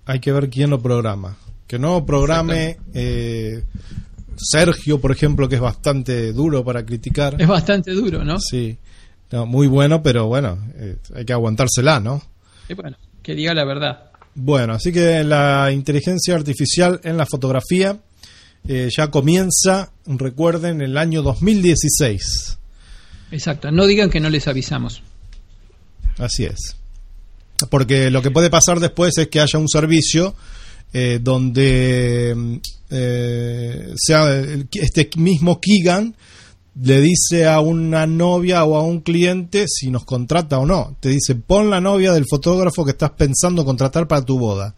[0.06, 1.36] Hay que ver quién lo programa.
[1.66, 3.62] Que no programe eh,
[4.36, 7.40] Sergio, por ejemplo, que es bastante duro para criticar.
[7.40, 8.38] Es bastante duro, ¿no?
[8.40, 8.78] Sí,
[9.30, 12.22] No, muy bueno, pero bueno, eh, hay que aguantársela, ¿no?
[12.68, 14.10] Y bueno, que diga la verdad.
[14.34, 17.98] Bueno, así que la inteligencia artificial en la fotografía
[18.66, 22.58] eh, ya comienza, recuerden, el año 2016.
[23.30, 23.70] Exacto.
[23.70, 25.02] No digan que no les avisamos.
[26.18, 26.77] Así es.
[27.70, 30.34] Porque lo que puede pasar después es que haya un servicio
[30.92, 32.54] eh, donde mm,
[32.90, 36.14] eh, sea el- este mismo Keegan
[36.80, 40.96] le dice a una novia o a un cliente si nos contrata o no.
[41.00, 44.74] Te dice, pon la novia del fotógrafo que estás pensando contratar para tu boda.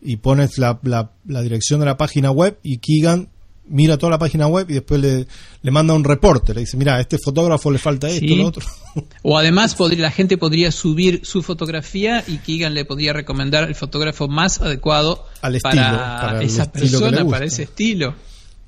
[0.00, 0.78] Y pones la-
[1.26, 3.28] la dirección de la página web y Keegan
[3.68, 5.26] mira toda la página web y después le,
[5.62, 6.54] le manda un reporte.
[6.54, 8.34] Le dice, mira, a este fotógrafo le falta esto, Sí.
[8.36, 8.66] lo otro.
[9.22, 13.74] O además podría- la gente podría subir su fotografía y Keegan le podría recomendar el
[13.76, 18.14] fotógrafo más adecuado Al estilo, para, esa persona, para ese estilo.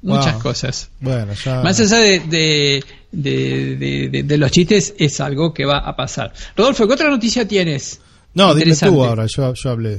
[0.03, 0.43] Muchas Wow.
[0.43, 0.91] cosas.
[1.01, 1.63] Bueno, ya...
[1.63, 6.33] Más allá de, de, de- de- los chistes, es algo que va a pasar.
[6.57, 8.01] Rodolfo, ¿qué otra noticia tienes?
[8.33, 9.99] No, dime tú ahora, yo, yo hablé.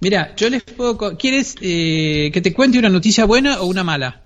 [0.00, 0.96] Mira, yo les puedo...
[0.96, 4.22] co- ¿Quieres eh, que te cuente una noticia buena o una mala?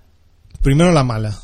[0.61, 1.37] Primero la mala.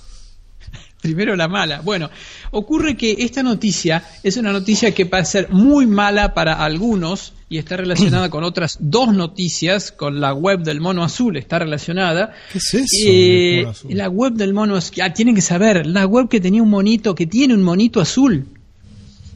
[1.01, 1.81] Primero la mala.
[1.81, 2.09] Bueno,
[2.51, 7.33] ocurre que esta noticia es una noticia que va a ser muy mala para algunos
[7.49, 12.33] y está relacionada con otras dos noticias, con la web del mono azul está relacionada.
[12.51, 12.95] ¿Qué es eso?
[13.05, 13.97] Eh, del mono azul?
[13.97, 17.13] la web del mono azul, ah, tienen que saber, la web que tenía un monito,
[17.15, 18.47] que tiene un monito azul.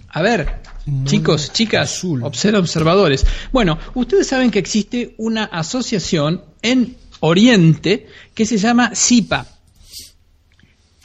[0.10, 0.62] A ver,
[1.06, 2.24] Chicos, chicas, azul.
[2.24, 3.26] observa observadores.
[3.52, 9.46] Bueno, ustedes saben que existe una asociación en Oriente que se llama SIPA.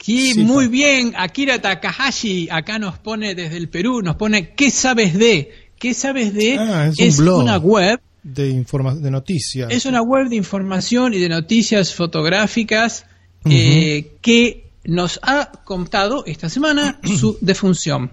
[0.01, 0.45] Sí, SIPA.
[0.47, 5.51] muy bien, Akira Takahashi acá nos pone desde el Perú, nos pone ¿qué sabes de?
[5.79, 6.57] ¿Qué sabes de?
[6.59, 7.41] Ah, es un blog.
[7.41, 9.71] una web De, informa de noticias.
[9.71, 13.05] es una web de información y de noticias fotográficas
[13.49, 18.11] eh, que nos ha contado esta semana su defunción.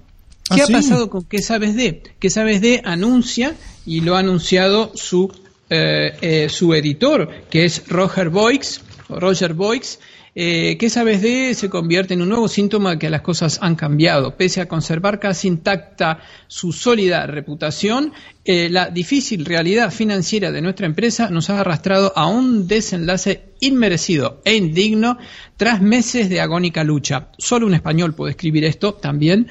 [0.54, 0.72] ¿Qué ¿Ah, ha sí?
[0.72, 2.02] pasado con ¿Qué sabes de?
[2.18, 2.82] ¿Qué sabes de?
[2.84, 3.54] Anuncia
[3.86, 5.32] y lo ha anunciado su,
[5.68, 9.98] eh, eh, su editor, que es Roger Boix, Roger Boix.
[10.34, 11.54] Eh, ¿Qué sabes de?
[11.54, 14.36] Se convierte en un nuevo síntoma de que las cosas han cambiado.
[14.36, 18.12] Pese a conservar casi intacta su sólida reputación,
[18.44, 24.40] eh, la difícil realidad financiera de nuestra empresa nos ha arrastrado a un desenlace inmerecido
[24.44, 25.18] e indigno
[25.56, 27.28] tras meses de agónica lucha.
[27.36, 29.48] Solo un español puede escribir esto también.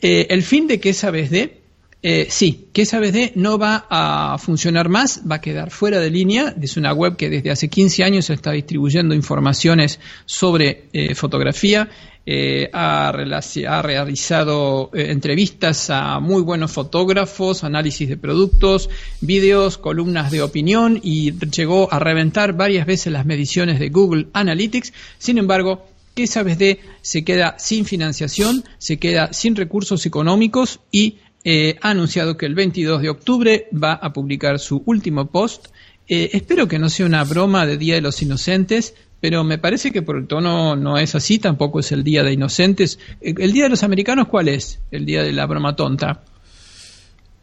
[0.00, 1.61] Eh, el fin de ¿Qué sabes de?
[2.04, 3.30] Eh, sí, ¿qué sabes de?
[3.36, 6.52] No va a funcionar más, va a quedar fuera de línea.
[6.60, 11.88] Es una web que desde hace 15 años está distribuyendo informaciones sobre eh, fotografía.
[12.24, 21.00] Eh, ha, realizado entrevistas a muy buenos fotógrafos, análisis de productos, vídeos, columnas de opinión
[21.02, 24.92] y llegó a reventar varias veces las mediciones de Google Analytics.
[25.18, 26.78] Sin embargo, ¿Qué sabes de?
[27.00, 32.54] Se queda sin financiación, se queda sin recursos económicos y eh, ha anunciado que el
[32.54, 35.68] 22 de octubre va a publicar su último post.
[36.08, 39.92] Eh, espero que no sea una broma de Día de los Inocentes, pero me parece
[39.92, 42.98] que por el tono no es así, tampoco es el Día de Inocentes.
[43.20, 44.80] Eh, ¿El Día de los Americanos cuál es?
[44.90, 46.24] El Día de la broma tonta.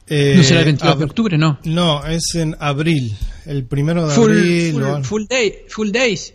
[0.07, 1.59] Eh, No será el 22 de octubre, no.
[1.65, 3.15] No, es en abril.
[3.45, 4.71] el primero de abril.
[4.73, 6.33] Full, full, day, full days.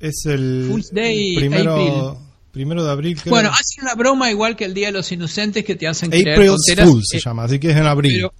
[0.00, 2.29] Es el Full day, primero, April.
[2.52, 3.18] Primero de abril.
[3.20, 3.32] creo.
[3.34, 6.32] Bueno, hacen una broma igual que el Día de los Inocentes que te hacen creer
[6.32, 6.50] April.
[6.84, 8.12] Fool se llama, así que es en abril.
[8.16, 8.32] pero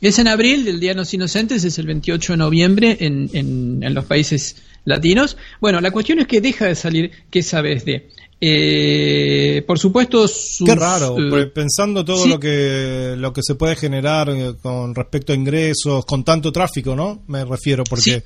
[0.00, 3.82] es en abril, el Día de los Inocentes es el 28 de noviembre en, en,
[3.82, 5.36] en los países latinos.
[5.60, 8.08] Bueno, la cuestión es que deja de salir ¿Qué sabes de?
[8.42, 12.28] Eh, por supuesto, sus, Qué raro, eh, pues, pensando todo sí.
[12.30, 16.96] lo que lo que se puede generar eh, con respecto a ingresos, con tanto tráfico,
[16.96, 17.22] ¿no?
[17.26, 18.22] Me refiero, porque Sí,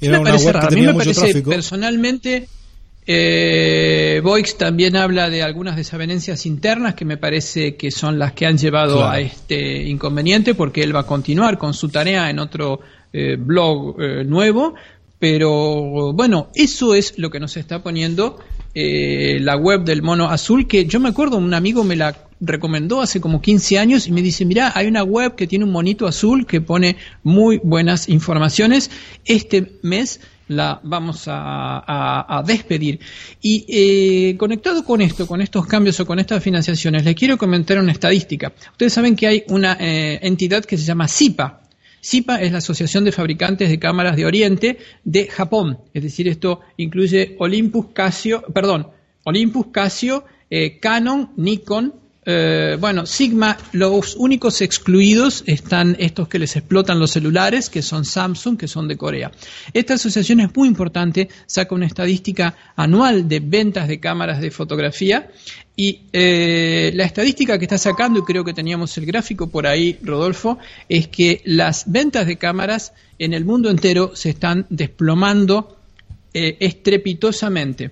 [0.00, 0.68] era una web raro.
[0.68, 1.50] que tenía mucho parece tráfico.
[1.50, 2.48] personalmente
[3.10, 8.44] eh, Voix también habla de algunas desavenencias internas que me parece que son las que
[8.44, 9.10] han llevado Claro.
[9.12, 12.80] a este inconveniente porque él va a continuar con su tarea en otro
[13.14, 14.74] eh, blog eh, nuevo
[15.18, 18.38] pero bueno eso es lo que nos está poniendo
[18.74, 23.00] eh, la web del mono azul que yo me acuerdo un amigo me la recomendó
[23.00, 26.06] hace como 15 años y me dice, mira, hay una web que tiene un monito
[26.06, 26.94] azul que pone
[27.24, 28.92] muy buenas informaciones.
[29.24, 33.00] Este mes la vamos a, despedir.
[33.40, 37.78] Y eh, conectado con esto, con estos cambios o con estas financiaciones, les quiero comentar
[37.78, 38.52] una estadística.
[38.72, 41.62] Ustedes saben que hay una eh, entidad que se llama SIPA.
[42.00, 45.78] SIPA es la Asociación de Fabricantes de Cámaras de Oriente de Japón.
[45.92, 48.88] Es decir, esto incluye Olympus, Casio, perdón,
[49.24, 51.94] Olympus, Casio, eh, Canon, Nikon,
[52.30, 58.04] eh, bueno, Sigma, los únicos excluidos están estos que les explotan los celulares, que son
[58.04, 59.32] Samsung, que son de Corea.
[59.72, 65.30] Esta asociación es muy importante, saca una estadística anual de ventas de cámaras de fotografía
[65.74, 69.98] y eh, la estadística que está sacando, y creo que teníamos el gráfico por ahí,
[70.02, 75.78] Rodolfo, es que las ventas de cámaras en el mundo entero se están desplomando
[76.34, 77.90] eh, estrepitosamente.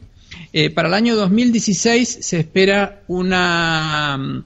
[0.53, 4.45] Eh, para el año 2016 se espera una, mm,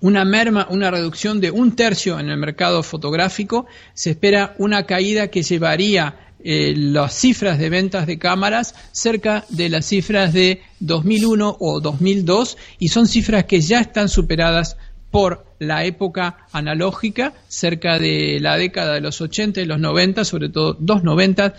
[0.00, 3.66] una merma, una reducción de un tercio en el mercado fotográfico.
[3.94, 9.68] Se espera una caída que llevaría eh, las cifras de ventas de cámaras cerca de
[9.68, 14.76] las cifras de 2001 o 2002 y son cifras que ya están superadas
[15.10, 20.48] por la época analógica, cerca de la década de los 80 y los 90, sobre
[20.50, 21.54] todo 290,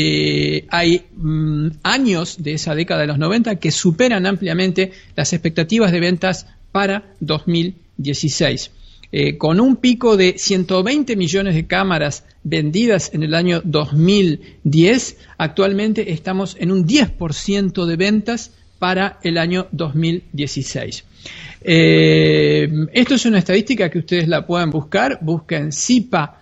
[0.00, 5.90] eh, hay mm, años de esa década de los 90 que superan ampliamente las expectativas
[5.90, 8.70] de ventas para 2016.
[9.10, 16.12] Eh, con un pico de 120 millones de cámaras vendidas en el año 2010, actualmente
[16.12, 21.04] estamos en un 10% de ventas para el año 2016.
[21.62, 26.40] Eh, esto es una estadística que ustedes la pueden buscar, busquen CIPA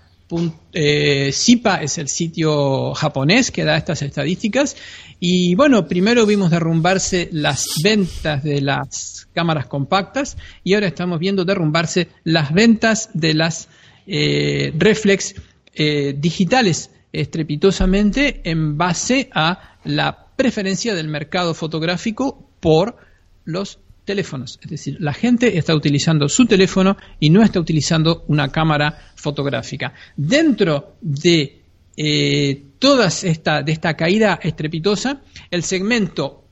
[0.72, 4.76] eh, es el sitio japonés que da estas estadísticas.
[5.20, 11.44] Y bueno, primero vimos derrumbarse las ventas de las cámaras compactas y ahora estamos viendo
[11.44, 13.68] derrumbarse las ventas de las
[14.06, 15.34] eh, reflex
[15.74, 22.96] eh, digitales estrepitosamente en base a la preferencia del mercado fotográfico por
[23.44, 24.58] los teléfonos.
[24.62, 29.92] Es decir, la gente está utilizando su teléfono y no está utilizando una cámara fotográfica.
[30.16, 31.60] Dentro de
[31.98, 36.44] eh, toda esta, de esta caída estrepitosa, el segmento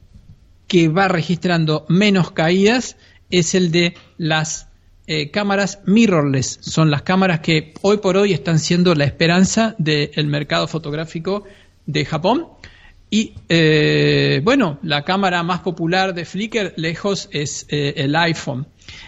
[0.67, 2.97] que va registrando menos caídas
[3.31, 4.69] es el de las
[5.07, 6.59] eh, cámaras mirrorless.
[6.61, 11.45] Son las cámaras que hoy por hoy están siendo la esperanza del mercado fotográfico
[11.87, 12.49] de Japón.
[13.11, 18.67] Y eh, bueno, la cámara más popular de Flickr lejos es eh, el iPhone.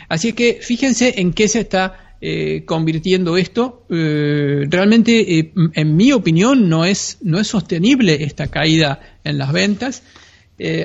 [0.08, 3.84] Así que fíjense en qué se está eh, convirtiendo esto.
[3.90, 10.02] Eh, realmente, en mi opinión, no es, no es sostenible esta caída en las ventas.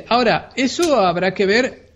[0.09, 1.91] Ahora, eso habrá que ver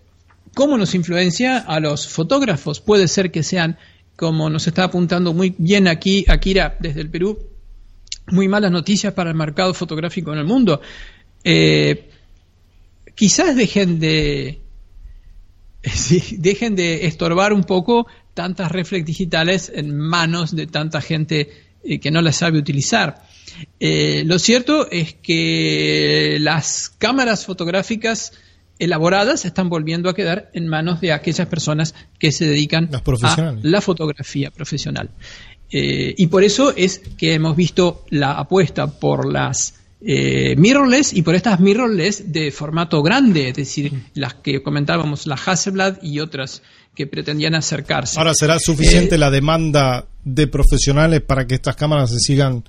[0.53, 2.79] cómo nos influencia a los fotógrafos.
[2.79, 3.77] Puede ser que sean,
[4.15, 7.54] como nos está apuntando muy bien aquí Akira desde el Perú,
[8.27, 10.81] muy malas noticias para el mercado fotográfico en el mundo.
[11.43, 12.09] Eh,
[13.15, 14.61] quizás dejen de
[15.93, 21.49] sí, dejen de estorbar un poco tantas reflex digitales en manos de tanta gente
[21.83, 23.23] eh, que no las sabe utilizar.
[23.79, 28.33] Eh, lo cierto es que las cámaras fotográficas
[28.79, 33.79] elaboradas están volviendo a quedar en manos de aquellas personas que se dedican a la
[33.79, 35.11] fotografía profesional.
[35.71, 41.23] Eh, y por eso es que hemos visto la apuesta por las eh, mirrorless y
[41.23, 46.61] por estas mirrorless de formato grande, es decir, las que comentábamos, la Hasselblad y otras
[46.93, 48.17] que pretendían acercarse.
[48.17, 52.63] Ahora será suficiente Eh, la demanda de profesionales para que estas cámaras se sigan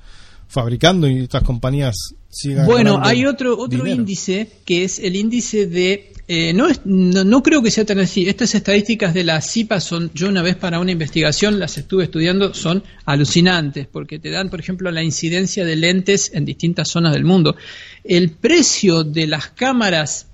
[0.49, 1.95] fabricando y estas compañías
[2.31, 2.67] sigan.
[2.67, 7.63] Bueno, hay otro otro índice que es el índice de eh, no, es, no, creo
[7.63, 8.29] que sea tan así.
[8.29, 12.53] Estas estadísticas de la CIPA son, yo una vez para una investigación las estuve estudiando,
[12.53, 17.25] son alucinantes, porque te dan, por ejemplo, la incidencia de lentes en distintas zonas del
[17.25, 17.55] mundo.
[18.03, 20.27] El precio de las cámaras,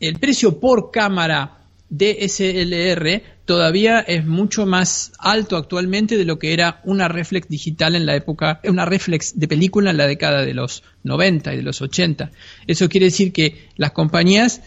[0.00, 6.80] el precio por cámara DSLR todavía es mucho más alto actualmente de lo que era
[6.84, 10.82] una reflex digital en la época, una reflex de película en la década de los
[11.04, 12.32] 90 y de los 80.
[12.66, 14.62] Eso quiere decir que las compañías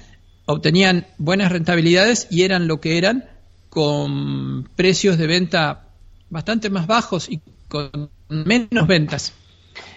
[0.52, 3.30] obtenían buenas rentabilidades y eran lo que eran
[3.70, 5.90] con precios de venta
[6.30, 9.34] bastante más bajos y con menos ventas.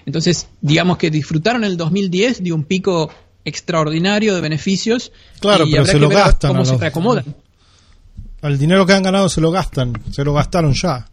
[0.04, 3.10] Entonces, digamos que disfrutaron el 2010 de un pico
[3.44, 5.10] extraordinario de beneficios.
[5.40, 6.52] Claro, pero se lo gastan.
[6.52, 7.24] Cómo se reacomodan.
[8.42, 11.08] El dinero que han ganado se lo gastan, se lo gastaron ya.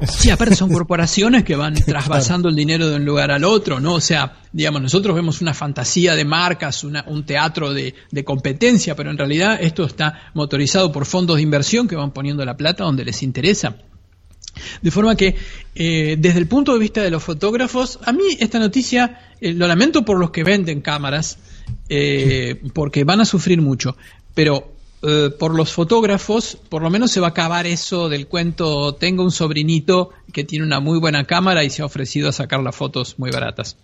[0.06, 3.94] Sí, aparte son corporaciones que van trasvasando el dinero de un lugar al otro, ¿no?
[3.94, 7.94] O sea, digamos, nosotros vemos una fantasía de marcas, un teatro de,
[8.24, 12.56] competencia, pero en realidad esto está motorizado por fondos de inversión que van poniendo la
[12.56, 13.76] plata donde les interesa.
[14.80, 15.36] De forma que,
[15.74, 19.66] eh, desde el punto de vista de los fotógrafos, a mí esta noticia, eh, lo
[19.66, 21.38] lamento por los que venden cámaras,
[21.88, 23.96] eh, porque van a sufrir mucho,
[24.34, 28.94] pero eh, por los fotógrafos, por lo menos se va a acabar eso del cuento,
[28.94, 32.62] tengo un sobrinito que tiene una muy buena cámara y se ha ofrecido a sacar
[32.62, 33.76] las fotos muy baratas.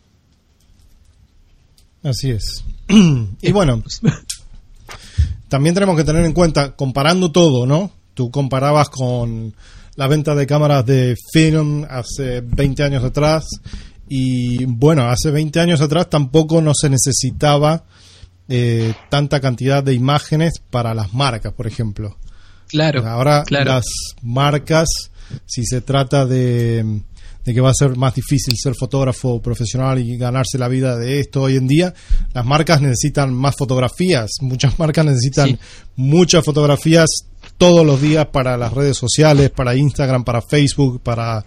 [2.02, 2.64] Así es.
[2.88, 3.82] y bueno,
[5.48, 7.92] también tenemos que tener en cuenta, comparando todo, ¿no?
[8.14, 9.54] Tú comparabas con
[9.96, 13.44] la venta de cámaras de film hace 20 años atrás
[14.08, 17.84] y bueno, hace 20 años atrás tampoco no se necesitaba
[18.54, 22.18] eh, tanta cantidad de imágenes para las marcas, por ejemplo.
[22.68, 23.02] Claro.
[23.08, 23.86] Ahora las
[24.20, 24.88] marcas,
[25.46, 27.00] si se trata de,
[27.46, 31.40] que va a ser más difícil ser fotógrafo profesional y ganarse la vida de esto
[31.40, 31.94] hoy en día,
[32.34, 34.32] las marcas necesitan más fotografías.
[34.42, 35.58] Muchas marcas necesitan
[35.96, 37.08] muchas fotografías
[37.56, 41.42] todos los días para las redes sociales, para Instagram, para Facebook, para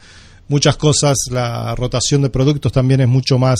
[0.48, 1.18] muchas cosas.
[1.30, 3.60] La rotación de productos también es mucho más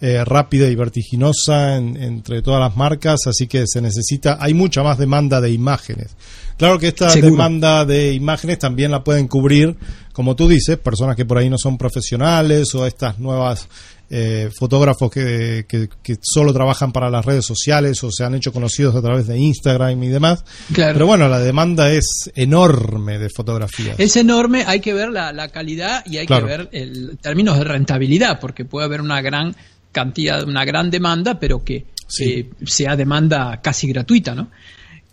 [0.00, 4.96] eh, rápida y vertiginosa entre todas las marcas, así que se necesita, hay mucha más
[4.96, 6.14] demanda de imágenes.
[6.56, 9.76] Claro que esta demanda de imágenes también la pueden cubrir,
[10.12, 13.68] como tú dices, personas que por ahí no son profesionales o estas nuevas
[14.10, 18.96] eh, fotógrafos que, que, solo trabajan para las redes sociales o se han hecho conocidos
[18.96, 20.44] a través de Instagram y demás.
[20.74, 24.00] Pero bueno, la demanda es enorme de fotografías.
[24.00, 28.40] Es enorme, hay que ver la, calidad y hay que ver el términos de rentabilidad,
[28.40, 29.54] porque puede haber una gran
[29.92, 31.86] cantidad, una gran demanda, pero que
[32.20, 34.48] eh, sea demanda casi gratuita, ¿no?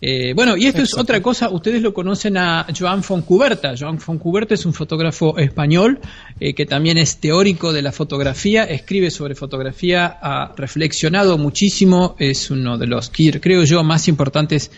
[0.00, 3.74] Eh, bueno, y esto es otra cosa, ustedes lo conocen a Joan Foncuberta.
[3.78, 6.00] Joan Foncuberta es un fotógrafo español
[6.38, 12.50] eh, que también es teórico de la fotografía, escribe sobre fotografía, ha reflexionado muchísimo, es
[12.50, 14.70] uno de los, creo yo, más importantes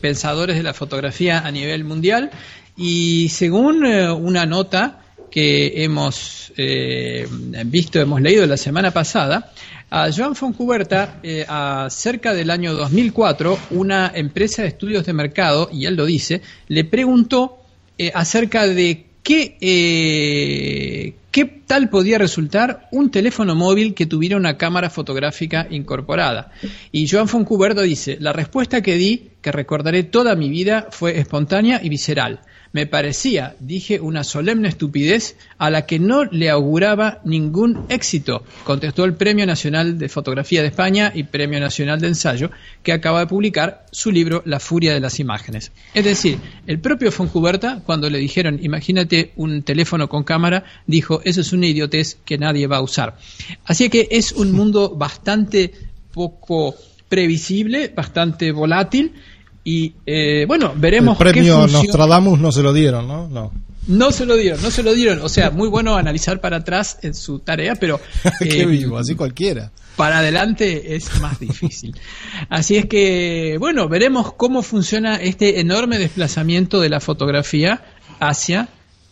[0.00, 2.30] pensadores de la fotografía a nivel mundial.
[2.74, 5.00] Y según una nota
[5.30, 7.26] que hemos eh,
[7.66, 9.52] visto, hemos leído la semana pasada,
[9.90, 11.46] a Joan Foncuberta, eh,
[11.88, 16.84] cerca del año 2004, una empresa de estudios de mercado, y él lo dice, le
[16.84, 17.58] preguntó
[17.96, 24.58] eh, acerca de qué, eh, qué tal podía resultar un teléfono móvil que tuviera una
[24.58, 26.52] cámara fotográfica incorporada.
[26.92, 31.80] Y Joan Foncuberta dice, la respuesta que di, que recordaré toda mi vida, fue espontánea
[31.82, 32.40] y visceral.
[32.72, 39.04] Me parecía, dije, una solemne estupidez a la que no le auguraba ningún éxito, contestó
[39.04, 42.50] el Premio Nacional de Fotografía de España y Premio Nacional de Ensayo,
[42.82, 45.72] que acaba de publicar su libro La Furia de las Imágenes.
[45.94, 51.40] Es decir, el propio Foncuberta, cuando le dijeron, imagínate un teléfono con cámara, dijo, eso
[51.40, 53.16] es una idiotez que nadie va a usar.
[53.64, 55.72] Así que es un mundo bastante
[56.12, 56.74] poco
[57.08, 59.14] previsible, bastante volátil
[59.68, 61.20] y eh, bueno, veremos.
[61.20, 63.28] El premio Nostradamus no se lo dieron, ¿no?
[63.28, 63.52] No.
[63.86, 65.20] No se lo dieron, no se lo dieron.
[65.20, 68.00] O sea, muy bueno analizar para atrás en su tarea, pero.
[68.40, 69.70] Qué eh, vivo, así cualquiera.
[69.94, 71.94] Para adelante es más difícil.
[72.48, 77.82] Así es que, bueno, veremos cómo funciona este enorme desplazamiento de la fotografía
[78.20, 78.70] hacia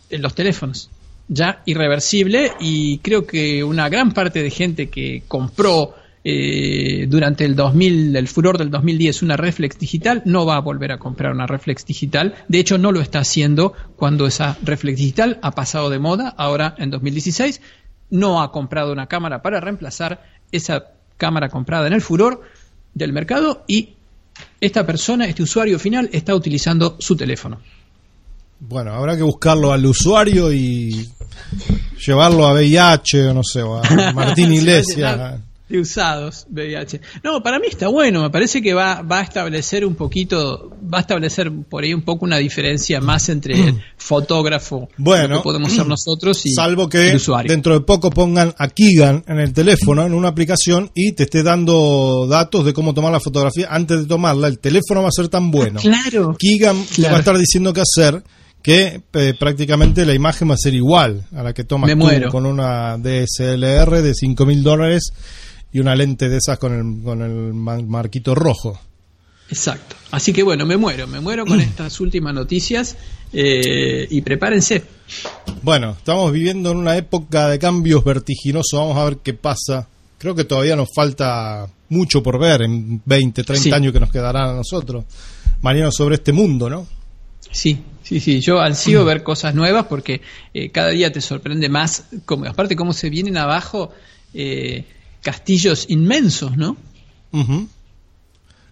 [0.09, 0.89] los teléfonos.
[1.27, 5.93] Ya irreversible, y creo que una gran parte de gente que compró
[6.29, 10.91] eh, durante el 2000, el furor del 2010, una reflex digital, no va a volver
[10.91, 12.35] a comprar una reflex digital.
[12.49, 16.35] De hecho, no lo está haciendo cuando esa reflex digital ha pasado de moda.
[16.37, 17.61] Ahora, en 2016,
[18.09, 20.21] no ha comprado una cámara para reemplazar
[20.51, 22.41] esa cámara comprada en el furor
[22.93, 23.93] del mercado y
[24.59, 27.61] esta persona, este usuario final, está utilizando su teléfono.
[28.59, 31.09] Bueno, habrá que buscarlo al usuario y
[32.05, 35.39] llevarlo a VIH o no sé, a Martín Iglesias
[35.69, 37.01] de usados VIH.
[37.23, 40.99] No, para mí está bueno, me parece que va, va a establecer un poquito, va
[40.99, 45.71] a establecer por ahí un poco una diferencia más entre el fotógrafo bueno, que podemos
[45.73, 47.51] ser nosotros y salvo que el usuario.
[47.51, 51.43] dentro de poco pongan a Kigan en el teléfono, en una aplicación y te esté
[51.43, 55.27] dando datos de cómo tomar la fotografía antes de tomarla, el teléfono va a ser
[55.27, 55.79] tan bueno.
[55.79, 56.35] Claro.
[56.39, 57.11] Te Claro.
[57.11, 58.23] va a estar diciendo qué hacer
[58.61, 62.45] que eh, prácticamente la imagen va a ser igual a la que tomas tú con
[62.45, 65.11] una DSLR de 5 mil dólares
[65.71, 68.79] y una lente de esas con el, con el ma- marquito rojo.
[69.49, 69.95] Exacto.
[70.11, 72.95] Así que bueno, me muero, me muero con estas últimas noticias
[73.33, 74.83] eh, y prepárense.
[75.61, 79.87] Bueno, estamos viviendo en una época de cambios vertiginosos, vamos a ver qué pasa.
[80.17, 83.71] Creo que todavía nos falta mucho por ver en 20, 30 Sí.
[83.71, 85.05] años que nos quedarán a nosotros.
[85.61, 86.87] Mariano, sobre este mundo, ¿no?
[87.51, 88.41] Sí, sí, sí.
[88.41, 90.21] Yo ansío ver cosas nuevas porque
[90.53, 92.05] eh, cada día te sorprende más.
[92.25, 93.91] Como, aparte, cómo se vienen abajo
[94.33, 94.83] eh,
[95.31, 96.77] castillos inmensos, ¿no?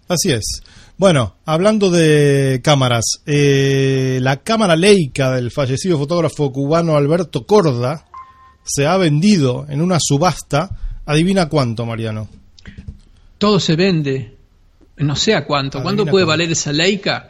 [0.08, 0.62] Así es.
[0.96, 8.06] Bueno, hablando de cámaras, eh, la cámara Leica del fallecido fotógrafo cubano Alberto Corda
[8.64, 10.70] se ha vendido en una subasta.
[11.04, 12.26] Adivina cuánto, Mariano.
[13.36, 14.34] Todo se vende.
[14.96, 15.82] No sé a cuánto.
[15.82, 16.28] ¿Cuánto puede cuánto.
[16.28, 17.28] valer esa Leica?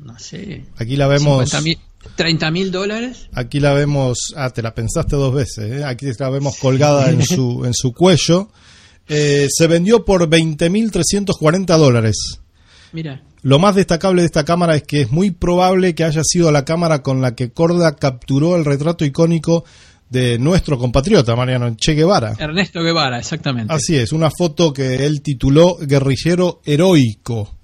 [0.00, 0.66] No sé.
[0.76, 1.48] Aquí la vemos.
[1.48, 1.78] 50 mil-
[2.16, 3.28] 30 mil dólares.
[3.32, 5.84] Aquí la vemos, ah, te la pensaste dos veces, ¿eh?
[5.84, 8.50] aquí la vemos colgada en su, en su cuello.
[9.08, 12.16] Eh, se vendió por 20.340 dólares.
[12.92, 13.22] Mira.
[13.42, 16.64] Lo más destacable de esta cámara es que es muy probable que haya sido la
[16.64, 19.64] cámara con la que Corda capturó el retrato icónico
[20.10, 22.34] de nuestro compatriota, Mariano Che Guevara.
[22.38, 23.72] Ernesto Guevara, exactamente.
[23.72, 27.59] Así es, una foto que él tituló Guerrillero Heroico.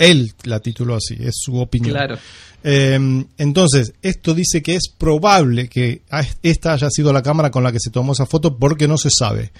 [0.00, 1.92] Él la tituló así, es su opinión.
[1.92, 2.18] Claro.
[2.64, 2.98] Eh,
[3.36, 6.02] entonces, esto dice que es probable que
[6.42, 9.10] esta haya sido la cámara con la que se tomó esa foto porque no se
[9.10, 9.52] sabe.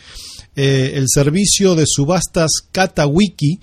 [0.56, 3.60] Eh, el servicio de subastas Katawiki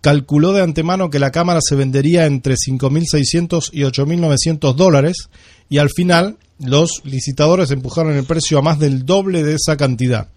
[0.00, 5.28] calculó de antemano que la cámara se vendería entre 5.600 y 8.900 dólares
[5.68, 10.28] y al final los licitadores empujaron el precio a más del doble de esa cantidad.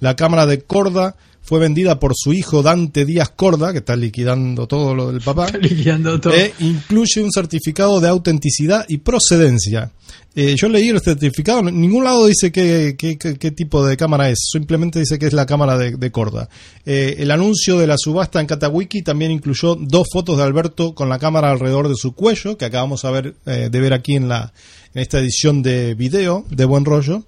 [0.00, 1.16] La cámara de Corda
[1.46, 5.46] fue vendida por su hijo Dante Díaz Corda, que está liquidando todo lo del papá.
[5.60, 6.34] Liquidando todo.
[6.34, 9.92] E incluye un certificado de autenticidad y procedencia.
[10.34, 13.96] Eh, yo leí el certificado, en ningún lado dice qué, qué- qué- qué tipo de
[13.96, 16.48] cámara es, simplemente dice que es la cámara de, de Corda.
[16.84, 21.08] Eh, el anuncio de la subasta en Katawiki también incluyó dos fotos de Alberto con
[21.08, 24.28] la cámara alrededor de su cuello, que acabamos a ver, eh, de ver aquí en,
[24.28, 24.52] la,
[24.94, 27.24] en esta edición de video de Buen Rollo.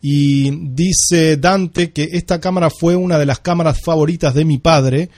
[0.00, 5.10] Y dice Dante que esta cámara fue una de las cámaras favoritas de mi padre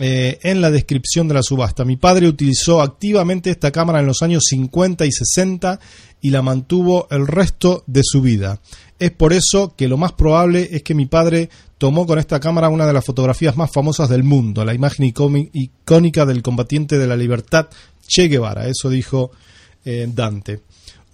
[0.00, 1.84] eh, en la descripción de la subasta.
[1.84, 5.78] Mi padre utilizó activamente esta cámara en los años 50 y 60
[6.20, 8.60] y la mantuvo el resto de su vida.
[8.98, 12.70] Es por eso que lo más probable es que mi padre tomó con esta cámara
[12.70, 15.04] una de las fotografías más famosas del mundo, la imagen
[15.52, 17.68] icónica del combatiente de la libertad
[18.06, 18.66] Che Guevara.
[18.66, 19.30] Eso dijo
[19.84, 20.62] eh, Dante.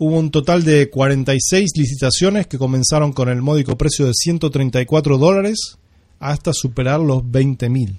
[0.03, 5.77] Hubo un total de 46 licitaciones que comenzaron con el módico precio de 134 dólares
[6.19, 7.99] hasta superar los 20 mil.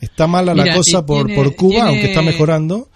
[0.00, 2.88] Está mala la cosa por, tiene- por Cuba, tiene- aunque está mejorando.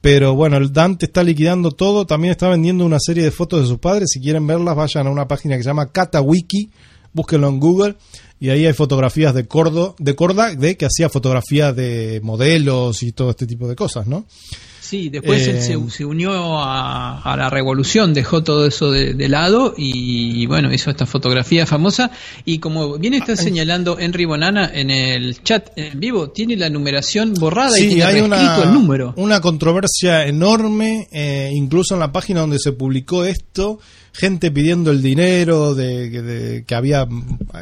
[0.00, 2.06] Pero bueno, el Dante está liquidando todo.
[2.06, 4.08] También está vendiendo una serie de fotos de sus padres.
[4.10, 6.70] Si quieren verlas, vayan a una página que se llama Katawiki.
[7.12, 7.96] Búsquenlo en Google.
[8.40, 13.12] Y ahí hay fotografías de Cordo, de Corda, de que hacía fotografías de modelos y
[13.12, 14.24] todo este tipo de cosas, ¿no?
[14.90, 19.14] Sí, después Eh, él se, se unió a, a la revolución, dejó todo eso de,
[19.14, 22.10] de lado y, bueno, hizo esta fotografía famosa.
[22.44, 27.34] Y como bien está señalando Henry Bonana en el chat en vivo, tiene la numeración
[27.34, 29.14] borrada y tiene hay una, el número.
[29.16, 33.78] una controversia enorme, eh, incluso en la página donde se publicó esto,
[34.12, 37.06] gente pidiendo el dinero de, de- que había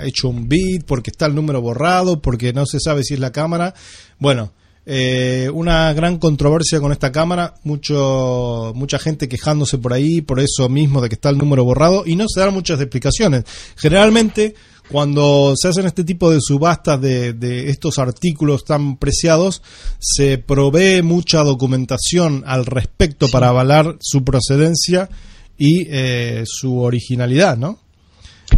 [0.02, 3.32] hecho un bit porque está el número borrado, porque no se sabe si es la
[3.32, 3.74] cámara.
[4.18, 4.52] Bueno,
[4.90, 10.70] eh, una gran controversia con esta cámara, mucho, mucha gente quejándose por ahí, por eso
[10.70, 13.44] mismo de que está el número borrado, y no se dan muchas explicaciones.
[13.76, 14.54] Generalmente,
[14.90, 19.60] cuando se hacen este tipo de subastas de, de estos artículos tan preciados,
[19.98, 25.10] se provee mucha documentación al respecto para avalar su procedencia
[25.58, 27.78] y eh, su originalidad, ¿no?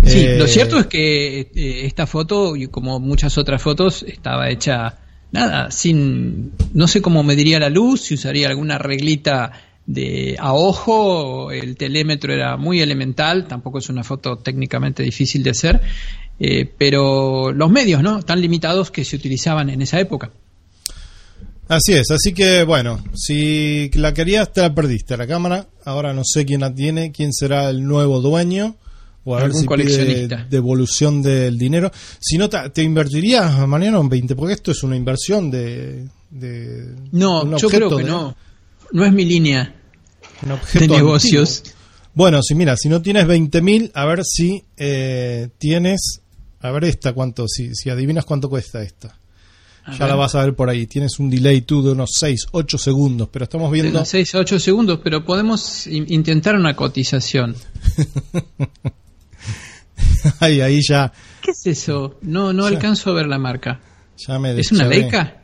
[0.04, 4.48] Sí, Eh, lo cierto es que eh, esta foto, y como muchas otras fotos, estaba
[4.48, 4.98] hecha
[5.32, 9.52] nada, sin, no sé cómo mediría la luz, si usaría alguna reglita
[9.86, 15.50] de a ojo, el telémetro era muy elemental, tampoco es una foto técnicamente difícil de
[15.50, 15.80] hacer,
[16.38, 18.22] eh, pero los medios, ¿no?
[18.22, 20.30] Tan limitados que se utilizaban en esa época.
[21.68, 26.22] Así es, así que bueno, si la querías te la perdiste la cámara, ahora no
[26.24, 28.76] sé quién la tiene, quién será el nuevo dueño
[29.30, 31.90] o a ver si pide devolución del dinero.
[32.18, 36.06] Si no, te, invertirías, mañana en 20, porque esto es una inversión de...
[37.12, 38.36] no, yo creo que no.
[38.92, 39.74] No es mi línea
[40.74, 41.62] de negocios.
[42.12, 46.22] Bueno, si mira, si no tienes 20.000, a ver si eh, tienes...
[46.62, 49.16] A ver esta, cuánto, si, si adivinas cuánto cuesta esta
[49.98, 50.86] ya la vas a ver por ahí.
[50.86, 54.04] Tienes un delay tú de unos 6, 8 segundos, pero estamos viendo...
[54.04, 57.56] 6 a 8 segundos, pero podemos intentar una cotización.
[60.40, 61.12] ahí, ahí ya...
[61.42, 62.18] ¿Qué es eso?
[62.22, 63.80] No, no alcanzo a ver la marca.
[64.16, 65.40] Ya me ¿Es una Leica?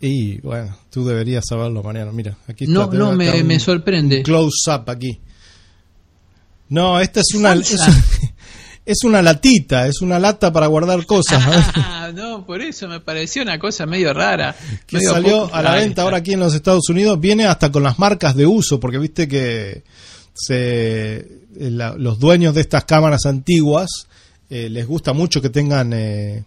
[0.00, 2.12] Y bueno, tú deberías saberlo, Mariano.
[2.12, 2.74] Mira, aquí está.
[2.74, 4.22] No, no, me, me sorprende.
[4.22, 5.20] Close up aquí.
[6.68, 11.42] No, esta es una, es una latita, es una lata para guardar cosas.
[12.06, 14.54] Ah, no, por eso me pareció una cosa medio rara.
[14.86, 17.98] Que salió a la venta ahora aquí en los Estados Unidos, viene hasta con las
[17.98, 19.82] marcas de uso, porque viste que
[20.36, 23.88] se, eh, los dueños de estas cámaras antiguas
[24.48, 26.44] eh, les gusta mucho que tengan eh,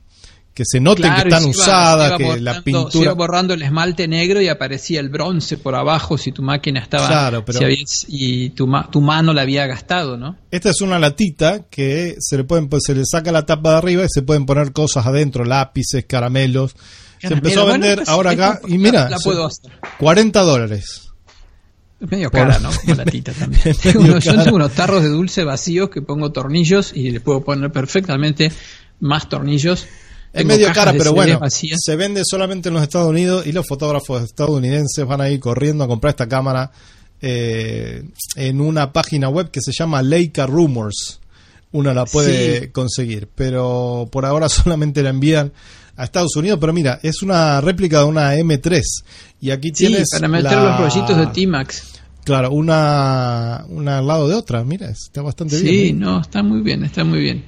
[0.54, 2.92] que se noten que están usadas, que la pintura...
[2.92, 6.82] Se iba borrando el esmalte negro y aparecía el bronce por abajo si tu máquina
[6.82, 7.08] estaba...
[7.08, 7.60] Claro, pero...
[8.08, 10.36] y tu, tu mano la había gastado, ¿no?
[10.52, 13.78] Esta es una latita que se le, pueden, pues, se le saca la tapa de
[13.78, 16.76] arriba y se pueden poner cosas adentro, lápices, caramelos.
[17.22, 19.72] se empezó a vender ahora acá y mira, la, puedo hacer.
[19.98, 21.09] 40 dólares.
[22.00, 22.70] Es medio cara, ¿no?
[22.72, 23.76] Como latita también.
[23.84, 28.52] yo tengo unos tarros de dulce vacíos que pongo tornillos y le puedo poner perfectamente
[29.00, 29.88] más tornillos
[30.32, 34.24] es medio cara, pero bueno, se vende solamente en los Estados Unidos y los fotógrafos
[34.24, 36.72] estadounidenses van a ir corriendo a comprar esta cámara
[37.22, 38.04] eh,
[38.36, 41.20] en una página web que se llama Leica Rumors.
[41.72, 45.52] Uno la puede conseguir, pero por ahora solamente la envían
[46.00, 46.58] a Estados Unidos.
[46.60, 48.82] Pero mira, es una réplica de una M3
[49.42, 52.00] y aquí tienes para meter los rollitos de T-Max.
[52.24, 54.64] Claro, una, una al lado de otra.
[54.64, 55.74] Mira, está bastante bien.
[55.74, 55.94] Sí, ¿eh?
[55.94, 57.44] no, está muy bien, está muy bien.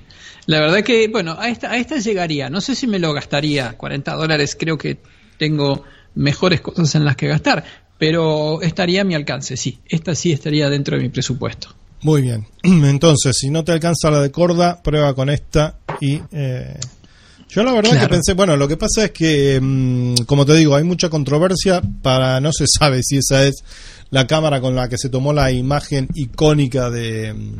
[0.47, 2.49] La verdad que, bueno, a esta, a esta llegaría.
[2.49, 3.77] No sé si me lo gastaría.
[3.77, 4.97] 40 dólares creo que
[5.37, 5.83] tengo
[6.15, 7.63] mejores cosas en las que gastar.
[7.97, 9.79] Pero estaría a mi alcance, sí.
[9.87, 11.69] Esta sí estaría dentro de mi presupuesto.
[12.01, 12.47] Muy bien.
[12.63, 16.19] Entonces, si no te alcanza la de corda, prueba con esta y...
[16.31, 16.75] Eh,
[17.53, 20.75] yo la verdad que pensé, bueno, lo que pasa es que, mm, como te digo,
[20.75, 23.63] hay mucha controversia para, no se sabe si esa es
[24.09, 27.55] la cámara con la que se tomó la imagen icónica de, mm,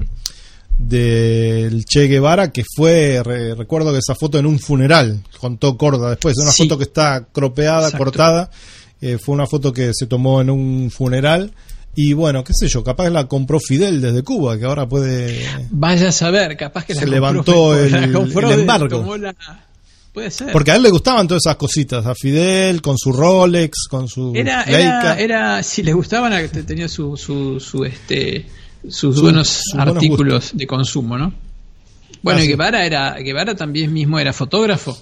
[0.78, 3.22] del Che Guevara, que fue,
[3.58, 7.28] recuerdo que esa foto en un funeral, contó Corda después, es una foto que está
[7.32, 8.50] cropeada, cortada,
[9.02, 11.52] eh, fue una foto que se tomó en un funeral.
[11.94, 15.46] Y bueno, qué sé yo, capaz la compró Fidel desde Cuba, que ahora puede...
[15.72, 19.04] Vaya a saber, capaz que se levantó el, embargo.
[20.14, 20.51] Puede ser.
[20.51, 24.34] Porque a él le gustaban todas esas cositas, a Fidel con su Rolex, con su
[24.36, 28.45] era, era, era, si le gustaban, tenía su, su, su este
[28.89, 31.34] sus buenos artículos de consumo, ¿no?
[32.22, 34.97] Bueno, ah, Guevara era Guevara también mismo era fotógrafo.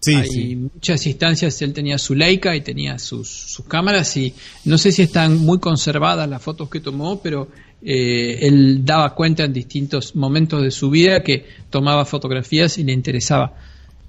[0.00, 4.32] Sí, Hay muchas instancias él tenía su Leica y tenía sus, sus, cámaras y
[4.64, 7.48] no sé si están muy conservadas las fotos que tomó, pero
[7.82, 12.92] eh, él daba cuenta en distintos momentos de su vida que tomaba fotografías y le
[12.92, 13.56] interesaba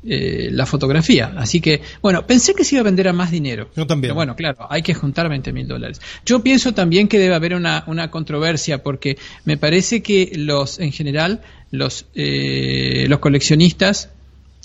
[0.02, 1.34] eh, la fotografía.
[1.36, 3.70] Así que, bueno, pensé que se iba a vender a más dinero.
[3.76, 4.16] Yo también.
[4.16, 6.00] bueno, claro, hay que juntar 20 mil dólares.
[6.26, 10.93] Yo pienso también que debe haber una, una controversia porque me parece que los, en
[10.93, 11.41] general,
[11.72, 14.10] los, eh, los coleccionistas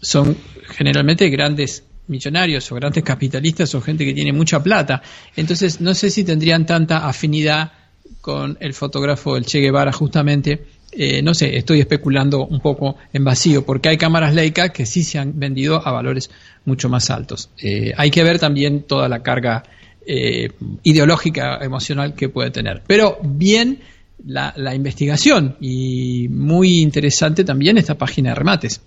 [0.00, 0.36] son
[0.68, 5.02] generalmente grandes millonarios o grandes capitalistas o gente que tiene mucha plata.
[5.34, 7.72] Entonces, no sé si tendrían tanta afinidad
[8.20, 10.64] con el fotógrafo el Che Guevara justamente
[10.96, 15.02] eh, no sé, estoy especulando un poco en vacío, porque hay cámaras Leica que sí
[15.02, 16.30] se han vendido a valores
[16.64, 17.50] mucho más altos.
[17.58, 19.64] Eh, hay que ver también toda la carga
[20.06, 22.82] eh, ideológica, emocional que puede tener.
[22.86, 23.80] Pero bien
[24.24, 28.80] la, investigación y muy interesante también esta página de remates.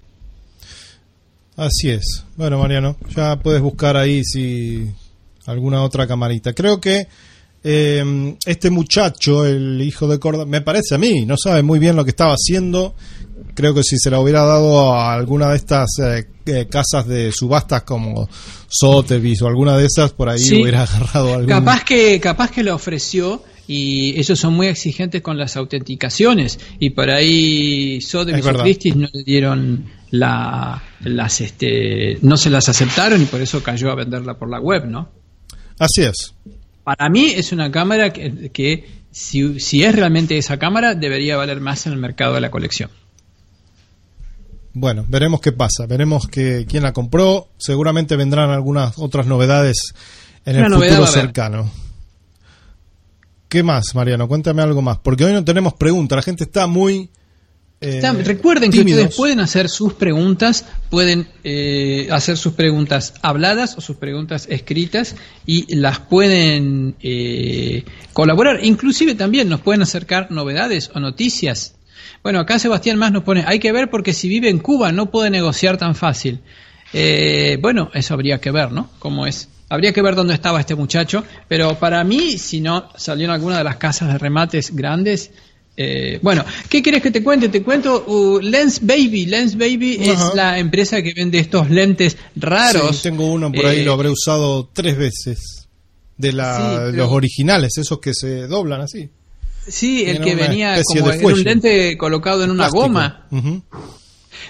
[1.56, 2.24] Así es.
[2.36, 4.90] Bueno, Mariano, ya puedes buscar ahí si
[5.46, 6.54] alguna otra camarita.
[6.54, 7.08] Creo que
[7.64, 11.96] eh, este muchacho, el hijo de Córdoba, me parece a mí, no sabe muy bien
[11.96, 12.96] lo que estaba haciendo.
[13.54, 17.32] Creo que si se la hubiera dado a alguna de estas eh, eh, casas de
[17.32, 18.30] subastas como
[18.70, 21.48] Sotheby's o alguna de esas, por ahí hubiera agarrado algo.
[21.48, 26.92] Capaz que, capaz que lo ofreció y ellos son muy exigentes con las autenticaciones y
[26.92, 33.22] por ahí Sotheby's o Christie's no le dieron la, las, este, no se las aceptaron
[33.22, 35.10] y por eso cayó a venderla por la web, ¿no?
[35.80, 36.34] Así es.
[36.88, 41.92] Para mí es una cámara que, si, es realmente esa cámara, debería valer más en
[41.92, 42.90] el mercado de la colección.
[44.72, 47.50] Bueno, veremos qué pasa, veremos que, quién la compró.
[47.58, 49.76] Seguramente vendrán algunas otras novedades
[50.46, 51.70] en el futuro cercano.
[53.50, 54.30] ¿Qué más, Mariano?
[54.30, 57.10] Cuéntame algo más, porque hoy no tenemos preguntas, la gente está muy...
[57.80, 63.82] Eh, recuerden que ustedes pueden hacer sus preguntas, pueden eh, hacer sus preguntas habladas o
[63.82, 65.16] sus preguntas escritas
[65.46, 68.66] y las pueden eh, colaborar.
[68.66, 71.76] Inclusive también nos pueden acercar novedades o noticias.
[72.24, 75.12] Bueno, acá Sebastián más nos pone, hay que ver porque si vive en Cuba no
[75.12, 76.40] puede negociar tan fácil.
[77.62, 78.90] bueno, eso habría que ver, ¿no?
[78.98, 79.50] ¿Cómo es?
[79.70, 83.60] Habría que ver dónde estaba este muchacho, pero para mí, si no salió en alguna
[83.60, 85.32] de las casas de remates grandes,
[85.80, 87.50] eh, bueno, ¿qué quieres que te cuente?
[87.50, 89.28] Te cuento uh, Lens Baby.
[89.28, 92.96] Lens Baby es la empresa que vende estos lentes raros.
[92.96, 95.68] Sí, tengo uno por ahí, lo eh, habré usado tres veces.
[96.18, 99.08] De la, los originales, esos que se doblan así.
[99.68, 103.28] Sí, el que venía como un lente colocado en una goma.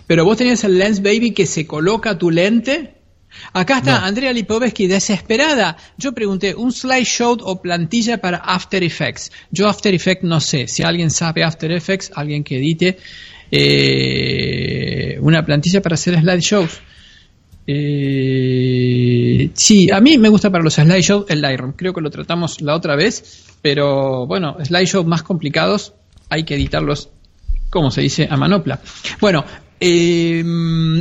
[0.05, 2.96] Pero vos tenías el Lens Baby que se coloca tu lente
[3.53, 5.77] Acá está Andrea Lipovetsky, desesperada.
[5.97, 9.31] Yo pregunté, ¿un slideshow o plantilla para After Effects?
[9.51, 10.67] Yo After Effects no sé.
[10.67, 12.97] Si alguien sabe After Effects, alguien que edite
[13.51, 16.79] eh, una plantilla para hacer slideshows.
[17.65, 21.73] Eh, sí, a mí me gusta para los slideshows el Lightroom.
[21.73, 25.93] Creo que lo tratamos la otra vez, pero bueno, slideshows más complicados
[26.29, 27.09] hay que editarlos
[27.69, 28.79] como se dice, a manopla.
[29.19, 29.43] Bueno,
[29.79, 30.43] eh,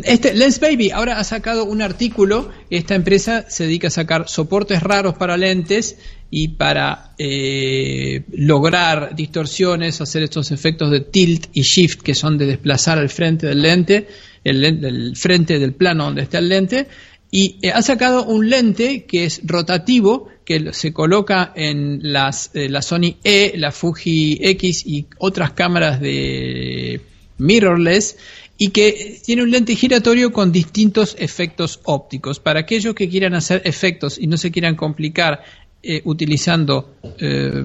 [0.05, 2.51] este Lens Baby ahora ha sacado un artículo.
[2.71, 5.97] Esta empresa se dedica a sacar soportes raros para lentes
[6.31, 12.47] y para eh, lograr distorsiones, hacer estos efectos de tilt y shift que son de
[12.47, 14.09] desplazar al frente del lente,
[14.45, 16.89] el, frente del plano donde está el lente.
[17.31, 22.69] Y eh, ha sacado un lente que es rotativo, que se coloca en las, eh,
[22.69, 27.01] la Sony E, la Fuji X y otras cámaras de
[27.39, 28.17] mirrorless
[28.59, 32.41] y que tiene un lente giratorio con distintos efectos ópticos.
[32.41, 35.43] Para aquellos que quieran hacer efectos y no se quieran complicar
[35.89, 37.65] eh, utilizando eh,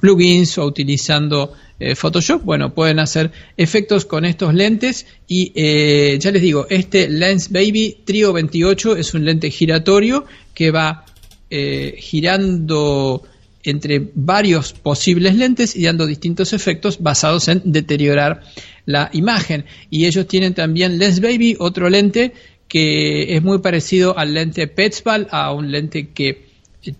[0.00, 5.52] plugins o utilizando eh, Photoshop, bueno, pueden hacer efectos con estos lentes y
[6.18, 11.04] ya les digo, este Lens Baby Trio 28 es un lente giratorio que va
[11.48, 13.22] girando
[13.62, 18.42] entre varios posibles lentes y dando distintos efectos basados en deteriorar
[18.86, 19.64] la imagen.
[19.90, 22.32] Y ellos tienen también Lens Baby, otro lente
[22.68, 26.50] que es muy parecido al lente Petzval, a un lente que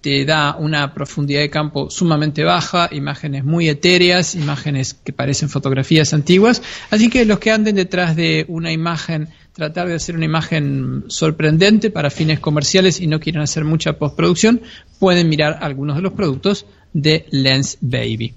[0.01, 6.13] te da una profundidad de campo sumamente baja, imágenes muy etéreas, imágenes que parecen fotografías
[6.13, 6.61] antiguas.
[6.91, 11.91] Así que los que anden detrás de una imagen, tratar de hacer una imagen sorprendente
[11.91, 14.63] para fines comerciales y no quieren hacer mucha postproducción,
[14.99, 18.35] pueden mirar algunos de los productos de Lens Baby.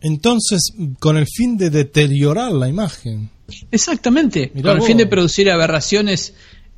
[0.00, 3.30] Entonces, con el fin de deteriorar la imagen.
[3.70, 6.34] Exactamente, con el fin de producir aberraciones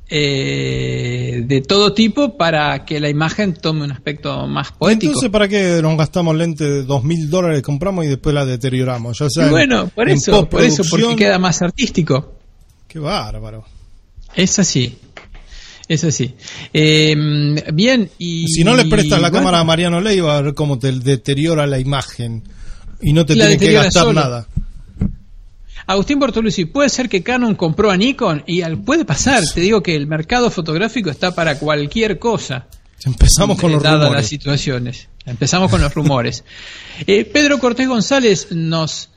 [0.09, 5.11] eh, de todo tipo para que la imagen tome un aspecto más poético.
[5.11, 9.19] Entonces, ¿para qué nos gastamos lentes de dos mil dólares, compramos y después la deterioramos?
[9.19, 12.32] Ya bueno, por eso, por eso, porque queda más artístico.
[12.93, 13.65] Qué bárbaro.
[14.35, 14.95] Es así.
[15.87, 16.35] Es así.
[16.71, 17.15] Eh,
[17.73, 18.47] bien, y.
[18.47, 21.79] Si no le prestas la cámara a Mariano Leiva, a ver cómo te deteriora la
[21.79, 22.43] imagen
[23.01, 24.47] y no te tiene que gastar nada.
[25.87, 29.95] Agustín Bortolucci, puede ser que Canon compró a Nikon y puede pasar, te digo que
[29.95, 32.67] el mercado fotográfico está para cualquier cosa.
[33.03, 34.11] Empezamos con los rumores.
[34.13, 35.09] las situaciones.
[35.25, 36.43] Empezamos con los rumores.
[37.07, 39.09] Eh, Pedro Cortés González nos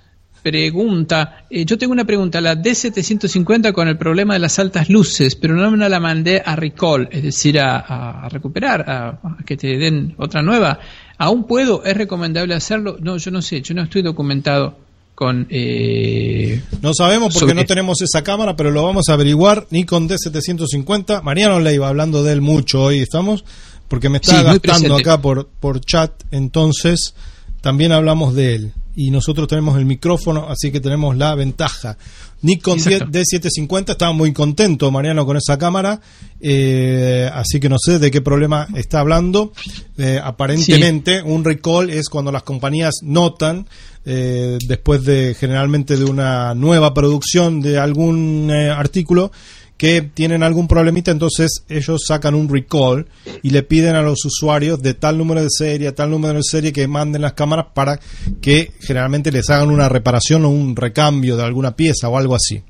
[0.46, 5.34] pregunta, eh, yo tengo una pregunta, la D750 con el problema de las altas luces,
[5.34, 10.14] pero no me la mandé a recall, es decir, a, recuperar, a, que te den
[10.18, 10.78] otra nueva.
[11.18, 11.82] ¿Aún puedo?
[11.84, 12.96] ¿Es recomendable hacerlo?
[13.00, 14.78] No, yo no sé, yo no estoy documentado
[15.16, 15.48] con...
[15.50, 19.66] Eh, no sabemos porque no tenemos esa cámara, pero lo vamos a averiguar.
[19.70, 23.44] Nikon D750, Mariano Leiva, hablando de él mucho hoy estamos,
[23.88, 27.16] porque me está gastando acá por, por chat, entonces
[27.62, 31.98] también hablamos de él y nosotros tenemos el micrófono, así que tenemos la ventaja.
[32.42, 36.00] Nikon D750 estaba muy contento Mariano con esa cámara,
[36.40, 39.52] eh, así que no sé de qué problema está hablando.
[39.98, 43.66] Eh, aparentemente un recall es cuando las compañías notan
[44.06, 49.30] eh, después de generalmente de una nueva producción de algún artículo
[49.76, 53.06] que tienen algún problemita, entonces ellos sacan un recall
[53.42, 56.72] y le piden a los usuarios de tal número de serie, tal número de serie
[56.72, 58.00] que manden las cámaras para
[58.40, 62.62] que generalmente les hagan una reparación o un recambio de alguna pieza o algo así.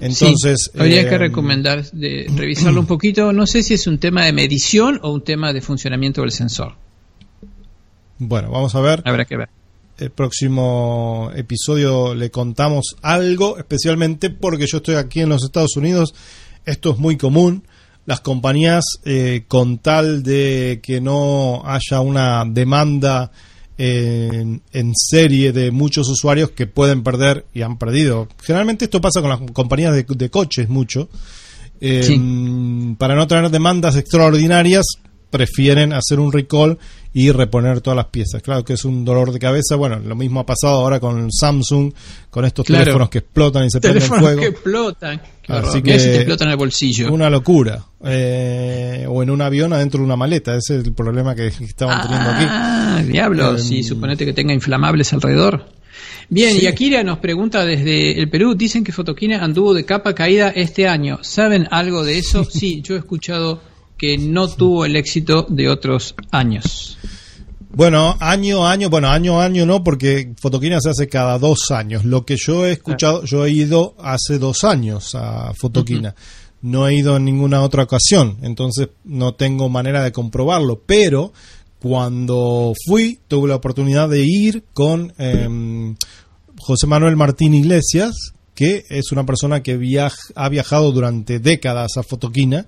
[0.00, 3.32] Entonces, habría que eh, recomendar de revisarlo un poquito.
[3.32, 6.74] No sé si es un tema de medición o un tema de funcionamiento del sensor.
[8.18, 9.02] Bueno, vamos a ver.
[9.04, 9.48] Habrá que ver.
[9.96, 16.14] El próximo episodio le contamos algo, especialmente porque yo estoy aquí en los Estados Unidos
[16.64, 17.64] esto es muy común.
[18.06, 23.30] las compañías eh, con tal de que no haya una demanda
[23.78, 24.60] en,
[24.94, 28.28] serie de muchos usuarios que pueden perder y han perdido.
[28.42, 31.08] Generalmente esto pasa con las compañías de, coches mucho.
[31.80, 34.84] Eh, para no tener demandas extraordinarias,
[35.34, 36.78] prefieren hacer un recall
[37.12, 38.40] y reponer todas las piezas.
[38.40, 39.74] Claro que es un dolor de cabeza.
[39.74, 41.92] Bueno, lo mismo ha pasado ahora con Samsung,
[42.30, 44.40] con estos teléfonos que explotan y se prenden fuego.
[44.40, 45.20] que explotan.
[45.48, 47.12] Así que te explotan el bolsillo.
[47.12, 47.84] Una locura.
[48.04, 50.54] Eh, o en un avión adentro de una maleta.
[50.56, 52.46] Ese es el problema que estaban teniendo aquí.
[52.48, 53.58] Ah, diablo.
[53.58, 55.66] si em, suponete que tenga inflamables alrededor.
[56.28, 60.50] Bien, y Akira nos pregunta desde el Perú, dicen que Fotoquina anduvo de capa caída
[60.50, 61.18] este año.
[61.22, 62.44] ¿Saben algo de eso?
[62.54, 63.73] Sí, yo he escuchado
[64.04, 66.98] que no tuvo el éxito de otros años.
[67.70, 71.70] Bueno, año a año, bueno, año a año no, porque Fotoquina se hace cada dos
[71.70, 72.04] años.
[72.04, 76.14] Lo que yo he escuchado, yo he ido hace dos años a Fotoquina.
[76.60, 80.82] No he ido en ninguna otra ocasión, entonces no tengo manera de comprobarlo.
[80.84, 81.32] Pero
[81.78, 85.96] cuando fui, tuve la oportunidad de ir con em,
[86.58, 89.72] José Manuel Martín Iglesias, que es una persona que
[90.34, 92.66] ha viajado durante décadas a Fotoquina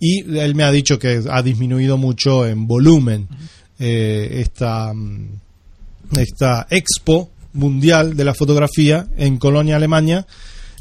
[0.00, 3.28] y él me ha dicho que ha disminuido mucho en volumen
[3.78, 5.28] eh, esta, mm,
[6.18, 10.26] esta expo mundial de la fotografía en Colonia, Alemania,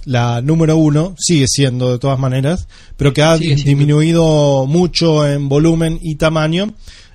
[0.06, 6.00] la número uno, sigue siendo de todas maneras, pero que ha disminuido mucho en volumen
[6.02, 6.74] y tamaño.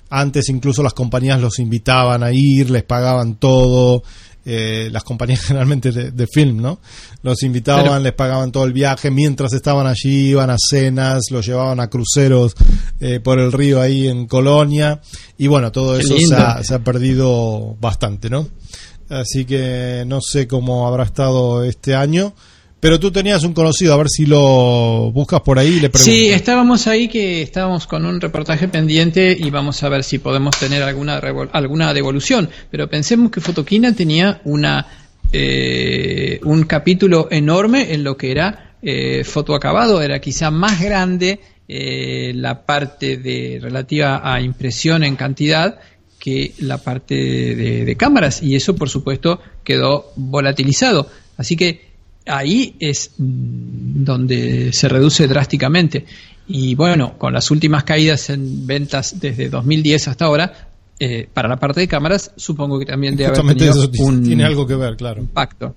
[0.09, 4.03] Antes incluso las compañías los invitaban a ir, les pagaban todo,
[4.45, 6.79] eh, las compañías generalmente de, film, ¿no?
[7.23, 11.79] Los invitaban, les pagaban todo el viaje, mientras estaban allí iban a cenas, los llevaban
[11.79, 12.55] a cruceros
[12.99, 15.01] eh, por el río ahí en Colonia,
[15.37, 18.47] y bueno, todo eso se ha, se ha perdido bastante, ¿no?
[19.09, 22.33] Así que no sé cómo habrá estado este año.
[22.79, 26.01] Pero tú tenías un conocido, a ver si lo buscas por ahí y le preguntas.
[26.01, 30.57] Sí, estábamos ahí que estábamos con un reportaje pendiente y vamos a ver si podemos
[30.59, 31.17] tener alguna,
[31.51, 32.49] alguna devolución.
[32.69, 34.85] Pero pensemos que Fotoquina tenía una,
[35.31, 42.33] eh, un capítulo enorme en lo que era eh, fotoacabado, era quizá más grande eh,
[42.35, 45.79] la parte de relativa a impresión en cantidad
[46.19, 51.09] que la parte de, de cámaras y eso por supuesto quedó volatilizado.
[51.37, 51.94] Así que
[52.25, 56.05] ahí es donde se reduce drásticamente.
[56.47, 60.69] Y bueno, con las últimas caídas en ventas desde 2010 hasta ahora,
[60.99, 64.65] eh, para la parte de cámaras, supongo que también debe haber tenido un tiene algo
[64.65, 65.21] que ver, claro.
[65.21, 65.75] impacto.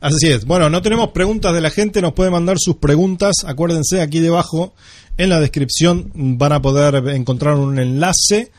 [0.00, 0.44] Así es.
[0.44, 3.34] Bueno, no tenemos preguntas de la gente, nos puede mandar sus preguntas.
[3.44, 4.74] Acuérdense, aquí debajo
[5.16, 8.52] en la descripción van a poder encontrar un enlace.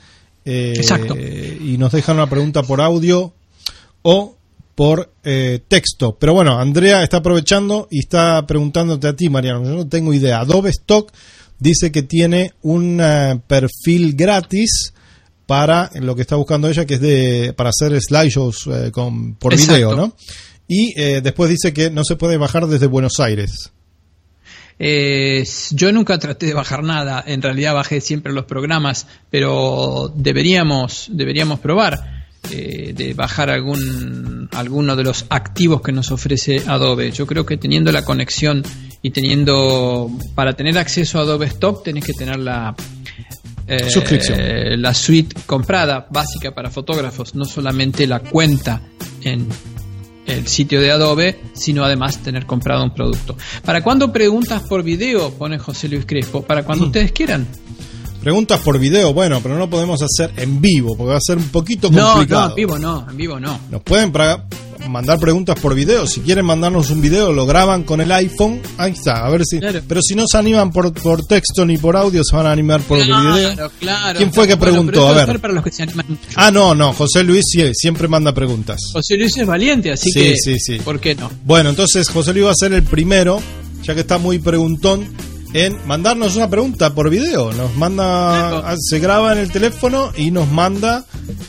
[0.43, 1.15] Eh, Exacto.
[1.17, 3.33] Y nos dejan una pregunta por audio
[4.01, 4.35] o
[4.79, 6.15] por eh, texto.
[6.17, 9.65] Pero bueno, Andrea está aprovechando y está preguntándote a ti, Mariano.
[9.65, 10.39] Yo no tengo idea.
[10.39, 11.11] Adobe Stock
[11.59, 14.93] dice que tiene un eh, perfil gratis
[15.45, 19.53] para lo que está buscando ella, que es de para hacer slideshows eh, con, por
[19.53, 20.15] video, ¿no?
[20.65, 23.71] Y después dice que no se puede bajar desde Buenos Aires.
[24.79, 31.59] yo nunca traté de bajar nada, en realidad bajé siempre los programas, pero deberíamos, deberíamos
[31.59, 32.18] probar.
[32.51, 37.11] Eh, de bajar algún alguno de los activos que nos ofrece Adobe.
[37.11, 38.63] Yo creo que teniendo la conexión
[39.03, 42.75] y teniendo para tener acceso a Adobe Stock tenés que tener la
[43.67, 48.81] eh, suscripción, la suite comprada básica para fotógrafos, no solamente la cuenta
[49.21, 49.47] en
[50.25, 53.37] el sitio de Adobe, sino además tener comprado un producto.
[53.63, 55.31] ¿Para cuándo preguntas por video?
[55.31, 56.41] Pone José Luis Crespo.
[56.41, 56.87] Para cuando mm.
[56.87, 57.47] ustedes quieran.
[58.21, 61.47] Preguntas por video, bueno, pero no podemos hacer en vivo, porque va a ser un
[61.49, 62.41] poquito complicado.
[62.41, 63.59] No, no, en vivo no, en vivo no.
[63.71, 64.11] Nos pueden
[64.89, 66.05] mandar preguntas por video.
[66.05, 68.61] Si quieren mandarnos un video, lo graban con el iPhone.
[68.77, 69.59] Ahí está, a ver si.
[69.59, 72.81] Pero si no se animan por, por texto ni por audio, se van a animar
[72.81, 73.71] por el video.
[73.79, 75.07] Claro, ¿Quién fue que preguntó?
[75.07, 75.39] a ver.
[76.35, 78.79] ah, no, no, José Luis siempre manda preguntas.
[78.91, 80.35] José Luis es valiente, así que.
[80.35, 80.79] Sí, sí.
[80.79, 81.31] ¿Por qué no?
[81.45, 83.41] Bueno, entonces José Luis va a ser el primero,
[83.83, 85.07] ya que está muy preguntón
[85.53, 87.51] en mandarnos una pregunta por video.
[87.53, 91.05] Nos manda, se graba en el teléfono y nos manda.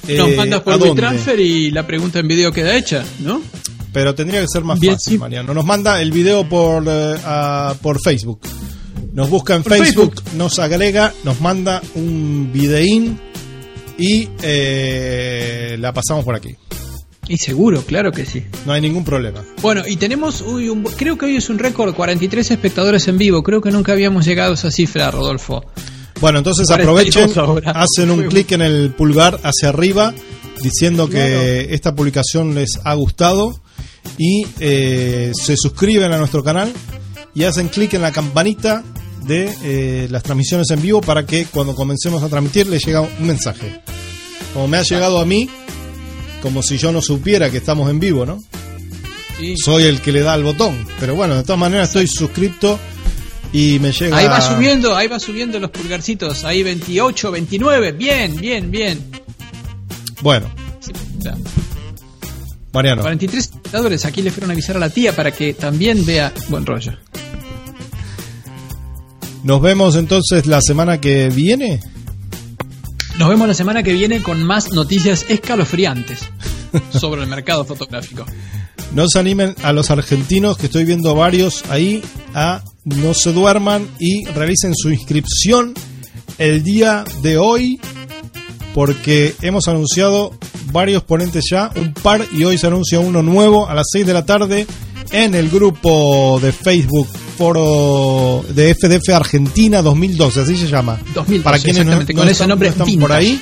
[0.08, 3.40] nos manda eh, por WeTransfer y la pregunta en video queda hecha, ¿no?
[3.92, 5.52] Pero tendría que ser más fácil, Mariano.
[5.52, 7.16] Nos manda el video por, eh,
[7.82, 8.40] por Facebook.
[9.12, 13.18] Nos busca en Facebook, nos agrega, nos manda un videín
[13.98, 16.56] y eh, la pasamos por aquí.
[17.30, 18.42] Y seguro, claro que sí.
[18.66, 19.44] No hay ningún problema.
[19.62, 23.44] Bueno, y tenemos, un, creo que hoy es un récord, 43 espectadores en vivo.
[23.44, 25.64] Creo que nunca habíamos llegado a esa cifra, Rodolfo.
[26.20, 27.30] Bueno, entonces aprovechen,
[27.66, 30.12] hacen un clic en el pulgar hacia arriba
[30.60, 33.60] diciendo que esta publicación les ha gustado
[34.18, 36.72] y eh, se suscriben a nuestro canal
[37.32, 38.82] y hacen clic en la campanita
[39.24, 43.24] de eh, las transmisiones en vivo para que cuando comencemos a transmitir le llega un
[43.24, 43.82] mensaje.
[44.52, 45.48] Como me ha llegado a mí,
[46.42, 48.42] como si yo no supiera que estamos en vivo, ¿no?
[49.62, 50.86] Soy el que le da el botón.
[50.98, 52.78] Pero bueno, de todas maneras estoy suscrito
[53.52, 54.16] y me llega.
[54.16, 56.44] Ahí va subiendo, ahí va subiendo los pulgarcitos.
[56.44, 57.92] Ahí 28, 29.
[57.92, 59.10] Bien, bien, bien.
[60.22, 60.50] Bueno.
[62.72, 63.02] Mariano.
[63.02, 64.04] 43 espectadores.
[64.04, 66.92] Aquí le fueron a avisar a la tía para que también vea buen rollo.
[69.42, 71.80] Nos vemos entonces la semana que viene.
[73.20, 76.20] Nos vemos la semana que viene con más noticias escalofriantes
[76.98, 78.24] sobre el mercado fotográfico.
[78.94, 82.02] No se animen a los argentinos, que estoy viendo varios ahí,
[82.32, 85.74] a no se duerman y realicen su inscripción
[86.38, 87.78] el día de hoy,
[88.72, 90.32] porque hemos anunciado
[90.72, 94.14] varios ponentes ya, un par, y hoy se anuncia uno nuevo a las 6 de
[94.14, 94.66] la tarde
[95.12, 97.08] en el grupo de Facebook
[97.40, 101.00] Foro de FDF Argentina 2012, así se llama.
[101.42, 103.40] Para quienes no, con ese nombre están por ahí.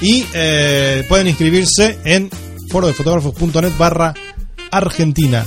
[0.00, 2.30] Y eh, pueden inscribirse en
[2.70, 4.14] forodefotografos.net barra
[4.70, 5.44] Argentina.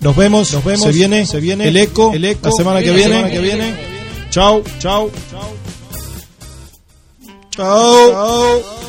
[0.00, 0.82] Nos vemos, nos vemos.
[0.82, 3.76] Se viene, se viene el eco, el eco la semana que viene, que viene.
[4.28, 5.56] Chau, chau, chau.
[7.56, 8.81] Chau.